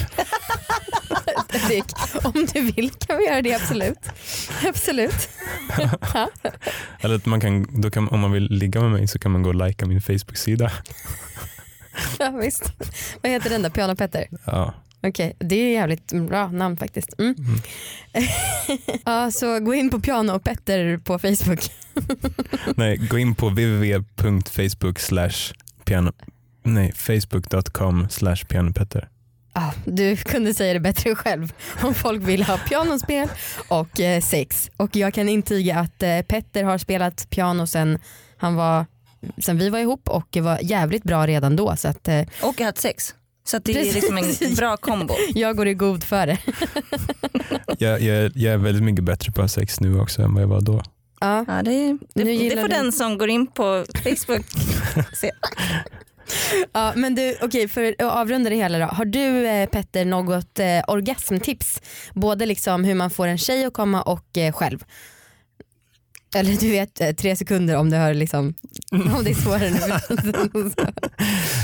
Om 2.24 2.48
du 2.54 2.62
vill 2.72 2.90
kan 2.90 3.18
vi 3.18 3.26
göra 3.26 3.42
det 3.42 3.56
absolut. 3.56 4.00
Absolut. 4.68 5.30
Eller 7.00 7.16
att 7.16 7.26
man 7.26 7.42
kan, 7.42 7.82
då 7.82 7.92
kan, 7.92 8.08
om 8.10 8.20
man 8.20 8.32
vill 8.32 8.48
ligga 8.52 8.82
med 8.82 8.92
mig 8.92 9.08
så 9.08 9.20
kan 9.20 9.32
man 9.32 9.44
gå 9.44 9.50
och 9.50 9.56
likea 9.56 9.88
min 9.88 10.02
Facebook-sida. 10.02 10.72
Ja, 12.20 12.30
visst. 12.32 12.74
Vad 13.22 13.32
heter 13.32 13.50
den 13.50 13.62
där? 13.62 13.70
Piano-Petter? 13.70 14.28
Ja. 14.46 14.74
Okej, 15.04 15.36
det 15.40 15.56
är 15.56 15.72
jävligt 15.74 16.12
bra 16.12 16.52
namn 16.52 16.78
faktiskt. 16.78 17.20
Mm. 17.20 17.36
Mm. 17.38 17.60
ja, 19.06 19.32
så 19.32 19.60
gå 19.60 19.74
in 19.74 19.90
på 19.90 20.00
Piano 20.00 20.34
och 20.34 20.44
Petter 20.44 20.98
på 20.98 21.20
Facebook. 21.20 21.60
Nej, 22.76 22.98
gå 22.98 23.18
in 23.18 23.36
på 23.36 23.50
www.facebook 23.50 25.00
slash 25.00 25.54
piano 25.86 26.12
nej, 26.64 26.92
facebook.com 26.92 28.10
slash 28.10 28.36
pianopetter. 28.50 29.10
Ja, 29.54 29.74
du 29.86 30.18
kunde 30.18 30.54
säga 30.54 30.74
det 30.74 30.80
bättre 30.80 31.16
själv. 31.16 31.54
Om 31.84 31.94
folk 31.94 32.24
vill 32.24 32.44
ha 32.44 32.58
pianospel 32.58 33.30
och 33.68 34.00
eh, 34.00 34.22
sex. 34.22 34.70
Och 34.78 34.96
jag 34.96 35.14
kan 35.14 35.30
intyga 35.30 35.80
att 35.80 36.04
eh, 36.04 36.22
Petter 36.22 36.64
har 36.64 36.78
spelat 36.78 37.30
piano 37.30 37.68
sen, 37.68 38.00
han 38.38 38.56
var, 38.56 38.86
sen 39.38 39.58
vi 39.58 39.70
var 39.70 39.80
ihop 39.80 40.10
och 40.10 40.38
var 40.42 40.60
jävligt 40.62 41.04
bra 41.04 41.28
redan 41.28 41.56
då. 41.56 41.76
Så 41.76 41.88
att, 41.88 42.08
eh, 42.08 42.26
Och 42.42 42.62
haft 42.62 42.78
sex. 42.78 43.16
Så 43.50 43.58
att 43.58 43.64
det 43.66 43.72
är 43.90 43.94
liksom 43.94 44.18
en 44.18 44.56
bra 44.56 44.78
kombo. 44.78 45.16
jag 45.36 45.56
går 45.58 45.68
i 45.68 45.74
god 45.74 46.04
för 46.04 46.28
det. 46.28 46.38
Jag, 47.80 48.02
jag, 48.02 48.32
jag 48.36 48.54
är 48.54 48.58
väldigt 48.58 48.84
mycket 48.84 49.04
bättre 49.04 49.32
på 49.32 49.48
sex 49.48 49.80
nu 49.80 50.00
också 50.00 50.22
än 50.22 50.34
vad 50.34 50.44
jag 50.44 50.48
var 50.48 50.62
då. 50.62 50.82
Ja. 51.20 51.46
Ja, 51.48 51.54
det, 51.64 51.72
det, 51.72 51.98
Nu 52.14 52.24
det 52.24 52.32
gillar 52.32 52.62
får 52.62 52.70
du- 52.70 52.76
den 52.76 52.92
som 52.92 53.18
går 53.18 53.30
in 53.30 53.48
på 53.48 53.86
Facebook 54.04 54.46
se. 55.14 55.32
Ja, 56.74 56.94
men 56.96 57.16
du, 57.16 57.36
okej, 57.42 57.68
för 57.68 57.96
att 58.00 58.02
avrunda 58.14 58.50
det 58.50 58.56
hela 58.56 58.80
då. 58.80 58.86
Har 58.86 59.06
du 59.06 59.48
eh, 59.48 59.66
Petter 59.70 60.06
något 60.06 60.60
eh, 60.60 60.66
orgasmtips? 60.88 61.82
Både 62.14 62.46
liksom 62.46 62.84
hur 62.84 62.96
man 62.96 63.10
får 63.10 63.28
en 63.28 63.38
tjej 63.38 63.66
att 63.66 63.74
komma 63.74 64.02
och 64.02 64.38
eh, 64.38 64.54
själv. 64.54 64.84
Eller 66.36 66.56
du 66.60 66.72
vet 66.72 67.02
eh, 67.02 67.12
tre 67.12 67.36
sekunder 67.36 67.76
om 67.78 67.90
det, 67.90 67.98
har 67.98 68.14
liksom, 68.14 68.54
om 68.92 69.24
det 69.24 69.30
är 69.30 69.34
svårare 69.36 69.70
nu. 69.70 70.72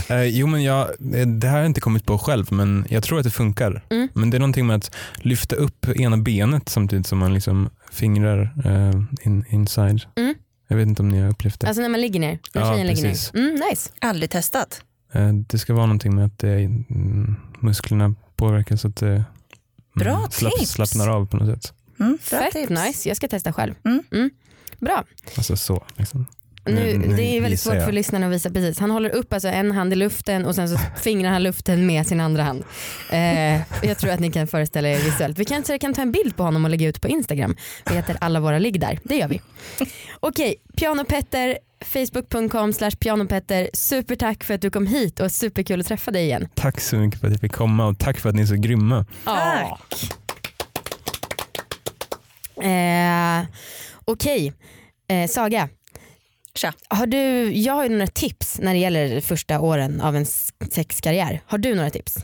Eh, 0.09 0.23
jo 0.23 0.47
men 0.47 0.63
jag, 0.63 0.87
eh, 1.13 1.27
det 1.27 1.47
här 1.47 1.53
har 1.53 1.59
jag 1.59 1.65
inte 1.65 1.81
kommit 1.81 2.05
på 2.05 2.17
själv 2.17 2.45
men 2.53 2.85
jag 2.89 3.03
tror 3.03 3.17
att 3.17 3.23
det 3.23 3.31
funkar. 3.31 3.85
Mm. 3.89 4.07
Men 4.13 4.29
det 4.29 4.37
är 4.37 4.39
någonting 4.39 4.67
med 4.67 4.75
att 4.75 4.95
lyfta 5.15 5.55
upp 5.55 5.87
ena 5.89 6.17
benet 6.17 6.69
samtidigt 6.69 7.07
som 7.07 7.17
man 7.19 7.33
liksom 7.33 7.69
fingrar 7.91 8.53
eh, 8.65 9.01
in, 9.27 9.45
inside. 9.49 10.01
Mm. 10.15 10.35
Jag 10.67 10.77
vet 10.77 10.87
inte 10.87 11.01
om 11.01 11.09
ni 11.09 11.21
har 11.21 11.29
upplevt 11.29 11.59
det. 11.59 11.67
Alltså 11.67 11.81
när 11.81 11.89
man 11.89 12.01
ligger 12.01 12.19
ner, 12.19 12.39
när 12.53 12.61
Ja, 12.61 12.71
tjejen 12.73 12.87
ligger 12.87 13.01
precis. 13.09 13.33
ner. 13.33 13.41
Mm, 13.41 13.61
nice. 13.69 13.89
Aldrig 14.01 14.29
testat. 14.29 14.81
Eh, 15.13 15.33
det 15.33 15.57
ska 15.57 15.73
vara 15.73 15.85
någonting 15.85 16.15
med 16.15 16.25
att 16.25 16.39
det, 16.39 16.53
mm, 16.53 17.35
musklerna 17.59 18.15
påverkas 18.35 18.81
så 18.81 18.87
att 18.87 18.95
det 18.95 19.23
Bra 19.95 20.27
slapp, 20.31 20.53
tips. 20.59 20.71
slappnar 20.71 21.07
av 21.09 21.25
på 21.25 21.37
något 21.37 21.47
sätt. 21.63 21.73
Mm, 21.99 22.17
Fett 22.21 22.51
tips. 22.53 22.69
nice, 22.69 23.09
jag 23.09 23.17
ska 23.17 23.27
testa 23.27 23.53
själv. 23.53 23.73
Mm. 23.85 24.29
Bra. 24.79 25.03
Alltså 25.37 25.57
så. 25.57 25.85
Liksom. 25.97 26.25
Nu, 26.67 26.97
Nu- 26.97 27.15
det 27.15 27.23
är 27.37 27.41
väldigt 27.41 27.59
svårt 27.59 27.75
jag. 27.75 27.85
för 27.85 27.91
lyssnarna 27.91 28.25
att 28.27 28.33
visa 28.33 28.49
precis. 28.49 28.79
Han 28.79 28.91
håller 28.91 29.09
upp 29.09 29.33
alltså 29.33 29.47
en 29.47 29.71
hand 29.71 29.93
i 29.93 29.95
luften 29.95 30.45
och 30.45 30.55
sen 30.55 30.69
så 30.69 30.77
fingrar 31.01 31.29
han 31.31 31.43
luften 31.43 31.85
med 31.85 32.07
sin 32.07 32.19
andra 32.19 32.43
hand. 32.43 32.63
Eh, 33.11 33.55
jag 33.83 33.97
tror 33.97 34.11
att 34.11 34.19
ni 34.19 34.31
kan 34.31 34.47
föreställa 34.47 34.89
er 34.89 34.97
visuellt. 34.99 35.39
Vi 35.39 35.45
kanske 35.45 35.79
kan 35.79 35.93
ta 35.93 36.01
en 36.01 36.11
bild 36.11 36.35
på 36.37 36.43
honom 36.43 36.63
och 36.65 36.71
lägga 36.71 36.87
ut 36.87 37.01
på 37.01 37.07
Instagram. 37.07 37.55
Vi 37.89 37.95
heter 37.95 38.17
alla 38.21 38.39
våra 38.39 38.59
ligg 38.59 38.79
där. 38.79 38.99
Det 39.03 39.15
gör 39.15 39.27
vi. 39.27 39.41
Okej, 40.19 40.55
Pianopetter, 40.77 41.57
facebook.com 41.85 42.73
slash 42.73 42.91
pianopetter. 42.99 43.69
Supertack 43.73 44.43
för 44.43 44.53
att 44.53 44.61
du 44.61 44.69
kom 44.69 44.87
hit 44.87 45.19
och 45.19 45.31
superkul 45.31 45.79
att 45.79 45.87
träffa 45.87 46.11
dig 46.11 46.23
igen. 46.23 46.47
Tack 46.55 46.79
så 46.81 46.95
mycket 46.95 47.19
för 47.19 47.27
att 47.27 47.33
jag 47.33 47.41
fick 47.41 47.53
komma 47.53 47.85
och 47.87 47.99
tack 47.99 48.19
för 48.19 48.29
att 48.29 48.35
ni 48.35 48.41
är 48.41 48.45
så 48.45 48.55
grymma. 48.55 49.05
Tack. 49.23 50.11
Eh, 52.63 53.45
Okej, 54.05 54.53
eh, 55.07 55.27
Saga. 55.29 55.69
Tja. 56.55 56.73
Har 56.87 57.07
du, 57.07 57.51
jag 57.53 57.73
har 57.73 57.83
ju 57.83 57.89
några 57.89 58.07
tips 58.07 58.59
när 58.59 58.73
det 58.73 58.79
gäller 58.79 59.21
första 59.21 59.59
åren 59.59 60.01
av 60.01 60.15
en 60.15 60.25
sexkarriär. 60.71 61.41
Har 61.45 61.57
du 61.57 61.75
några 61.75 61.89
tips? 61.89 62.17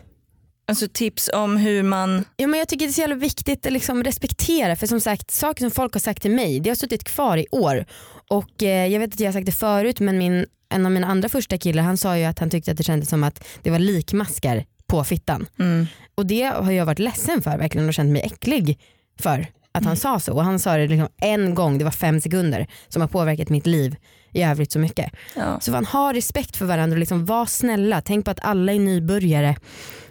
Alltså 0.68 0.88
tips 0.94 1.30
om 1.34 1.58
hur 1.58 1.84
man... 1.84 2.26
Ja, 2.38 2.48
men 2.48 2.60
jag 2.60 2.68
tycker 2.68 2.86
det 2.86 2.90
är 2.90 2.94
så 2.94 3.02
jävla 3.02 3.16
viktigt 3.16 3.66
att 3.66 3.74
liksom 3.74 4.04
respektera 4.04 4.76
för 4.76 4.88
som 4.88 5.02
sagt 5.02 5.32
saker 5.32 5.62
som 5.64 5.72
folk 5.72 5.94
har 5.94 6.00
sagt 6.00 6.22
till 6.22 6.32
mig 6.32 6.60
det 6.60 6.70
har 6.70 6.76
suttit 6.76 7.04
kvar 7.04 7.38
i 7.38 7.46
år 7.52 7.86
och 8.30 8.64
eh, 8.64 8.88
jag 8.88 9.00
vet 9.00 9.14
att 9.14 9.20
jag 9.20 9.28
har 9.28 9.34
sagt 9.34 9.46
det 9.46 9.52
förut 9.52 10.00
men 10.00 10.18
min, 10.18 10.46
en 10.70 10.86
av 10.86 10.92
mina 10.92 11.08
andra 11.08 11.30
första 11.30 11.58
killar 11.58 11.84
han 11.84 11.98
sa 11.98 12.18
ju 12.18 12.24
att 12.24 12.40
han 12.40 12.50
tyckte 12.50 12.72
att 12.72 12.78
det 12.78 12.84
kändes 12.84 13.10
som 13.10 13.24
att 13.24 13.44
det 13.62 13.70
var 13.70 13.80
likmaskar 13.80 14.66
på 14.88 15.04
fittan 15.04 15.48
Mm. 15.60 15.88
och 16.16 16.26
det 16.26 16.44
har 16.44 16.72
jag 16.72 16.86
varit 16.86 17.00
ledsen 17.00 17.42
för 17.42 17.58
verkligen 17.58 17.88
och 17.88 17.94
känt 17.94 18.12
mig 18.12 18.22
äcklig 18.22 18.80
för 19.20 19.48
att 19.72 19.86
han 19.86 19.98
sa 19.98 20.20
så 20.20 20.34
och 20.34 20.44
han 20.44 20.60
sa 20.60 20.78
det 20.78 20.88
liksom 20.88 21.08
en 21.22 21.56
gång, 21.56 21.78
det 21.78 21.84
var 21.84 21.92
fem 21.92 22.22
sekunder 22.22 22.68
som 22.88 23.02
har 23.02 23.10
påverkat 23.10 23.50
mitt 23.50 23.66
liv 23.68 23.96
i 24.34 24.44
övrigt 24.44 24.72
så 24.72 24.80
mycket. 24.80 25.12
Ja. 25.36 25.60
Så 25.60 25.72
man 25.72 25.86
har 25.86 26.14
respekt 26.14 26.58
för 26.58 26.66
varandra 26.66 26.96
och 26.96 27.00
liksom 27.00 27.26
var 27.26 27.46
snälla, 27.46 28.02
tänk 28.02 28.26
på 28.26 28.32
att 28.32 28.40
alla 28.44 28.74
är 28.74 28.80
nybörjare 28.80 29.56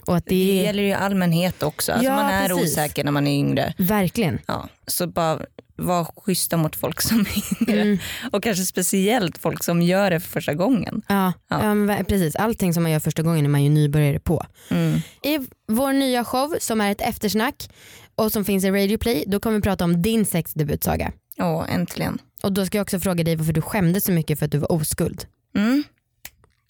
och 0.06 0.16
att 0.16 0.24
Det 0.26 0.34
det 0.34 0.62
gäller 0.62 0.82
ju 0.82 0.92
allmänhet 0.92 1.62
också. 1.62 1.92
Alltså 1.92 2.06
Ja, 2.06 2.14
man 2.16 2.26
är 2.32 2.48
precis. 2.48 2.72
osäker 2.72 3.04
när 3.04 3.12
man 3.12 3.26
är 3.26 3.34
yngre. 3.38 3.74
verkligen 3.78 4.38
Ja. 4.46 4.68
Så 4.86 5.06
bara 5.06 5.38
var 5.76 6.04
schyssta 6.16 6.56
mot 6.56 6.76
folk 6.76 7.00
som 7.00 7.20
är 7.20 7.62
yngre. 7.62 7.80
Mm. 7.82 7.98
Och 8.32 8.42
kanske 8.42 8.64
speciellt 8.64 9.38
folk 9.38 9.64
som 9.64 9.82
gör 9.82 10.10
det 10.10 10.20
för 10.20 10.28
första 10.28 10.54
gången. 10.54 11.02
Ja, 11.08 11.32
Ja. 11.48 11.74
ja. 11.88 12.04
precis. 12.08 12.36
Allting 12.36 12.74
som 12.74 12.82
man 12.82 12.92
gör 12.92 13.00
första 13.00 13.22
gången 13.22 13.44
är 13.44 13.48
man 13.48 13.64
ju 13.64 13.70
nybörjare 13.70 14.20
på. 14.20 14.46
Mm. 14.70 15.00
I 15.22 15.38
vår 15.68 15.92
nya 15.92 16.24
show 16.24 16.54
som 16.60 16.80
är 16.80 16.92
ett 16.92 17.00
eftersnack 17.00 17.68
och 18.20 18.32
som 18.32 18.44
finns 18.44 18.64
i 18.64 18.70
Radio 18.70 18.98
Play, 18.98 19.24
då 19.26 19.40
kommer 19.40 19.56
vi 19.56 19.62
prata 19.62 19.84
om 19.84 20.02
din 20.02 20.26
sexdebutsaga. 20.26 21.12
Åh, 21.38 21.64
äntligen. 21.68 22.18
Och 22.42 22.52
då 22.52 22.66
ska 22.66 22.78
jag 22.78 22.82
också 22.82 23.00
fråga 23.00 23.24
dig 23.24 23.36
varför 23.36 23.52
du 23.52 23.60
skämdes 23.60 24.04
så 24.04 24.12
mycket 24.12 24.38
för 24.38 24.46
att 24.46 24.52
du 24.52 24.58
var 24.58 24.72
oskuld. 24.72 25.26
Mm. 25.56 25.82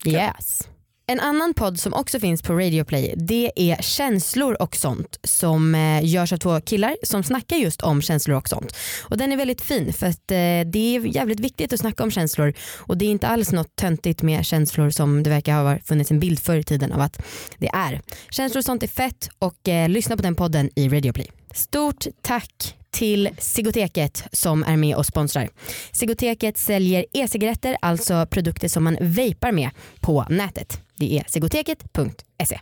Yes. 0.06 0.68
En 1.06 1.20
annan 1.20 1.54
podd 1.54 1.80
som 1.80 1.94
också 1.94 2.20
finns 2.20 2.42
på 2.42 2.54
Radio 2.54 2.84
Play 2.84 3.14
det 3.16 3.52
är 3.56 3.82
Känslor 3.82 4.62
och 4.62 4.76
sånt 4.76 5.18
som 5.24 5.74
eh, 5.74 6.04
görs 6.04 6.32
av 6.32 6.36
två 6.36 6.60
killar 6.60 6.96
som 7.02 7.22
snackar 7.22 7.56
just 7.56 7.82
om 7.82 8.02
känslor 8.02 8.36
och 8.36 8.48
sånt. 8.48 8.76
Och 9.02 9.16
den 9.16 9.32
är 9.32 9.36
väldigt 9.36 9.60
fin 9.60 9.92
för 9.92 10.06
att 10.06 10.30
eh, 10.30 10.70
det 10.72 10.96
är 10.96 11.16
jävligt 11.16 11.40
viktigt 11.40 11.72
att 11.72 11.80
snacka 11.80 12.02
om 12.02 12.10
känslor 12.10 12.52
och 12.76 12.98
det 12.98 13.04
är 13.04 13.10
inte 13.10 13.28
alls 13.28 13.52
något 13.52 13.76
töntigt 13.76 14.22
med 14.22 14.46
känslor 14.46 14.90
som 14.90 15.22
det 15.22 15.30
verkar 15.30 15.62
ha 15.62 15.78
funnits 15.78 16.10
en 16.10 16.20
bild 16.20 16.40
förr 16.40 16.56
i 16.56 16.64
tiden 16.64 16.92
av 16.92 17.00
att 17.00 17.22
det 17.58 17.68
är. 17.72 18.00
Känslor 18.30 18.58
och 18.58 18.64
sånt 18.64 18.82
är 18.82 18.88
fett 18.88 19.28
och 19.38 19.68
eh, 19.68 19.88
lyssna 19.88 20.16
på 20.16 20.22
den 20.22 20.34
podden 20.34 20.70
i 20.74 20.88
Radio 20.88 21.12
Play. 21.12 21.39
Stort 21.54 22.06
tack 22.22 22.76
till 22.90 23.28
Sigoteket 23.38 24.24
som 24.32 24.64
är 24.64 24.76
med 24.76 24.96
och 24.96 25.06
sponsrar. 25.06 25.48
Sigoteket 25.92 26.58
säljer 26.58 27.06
e-cigaretter, 27.12 27.76
alltså 27.82 28.26
produkter 28.30 28.68
som 28.68 28.84
man 28.84 28.96
vejpar 29.00 29.52
med 29.52 29.70
på 30.00 30.26
nätet. 30.28 30.80
Det 30.96 31.18
är 31.18 31.24
sigoteket.se. 31.28 32.58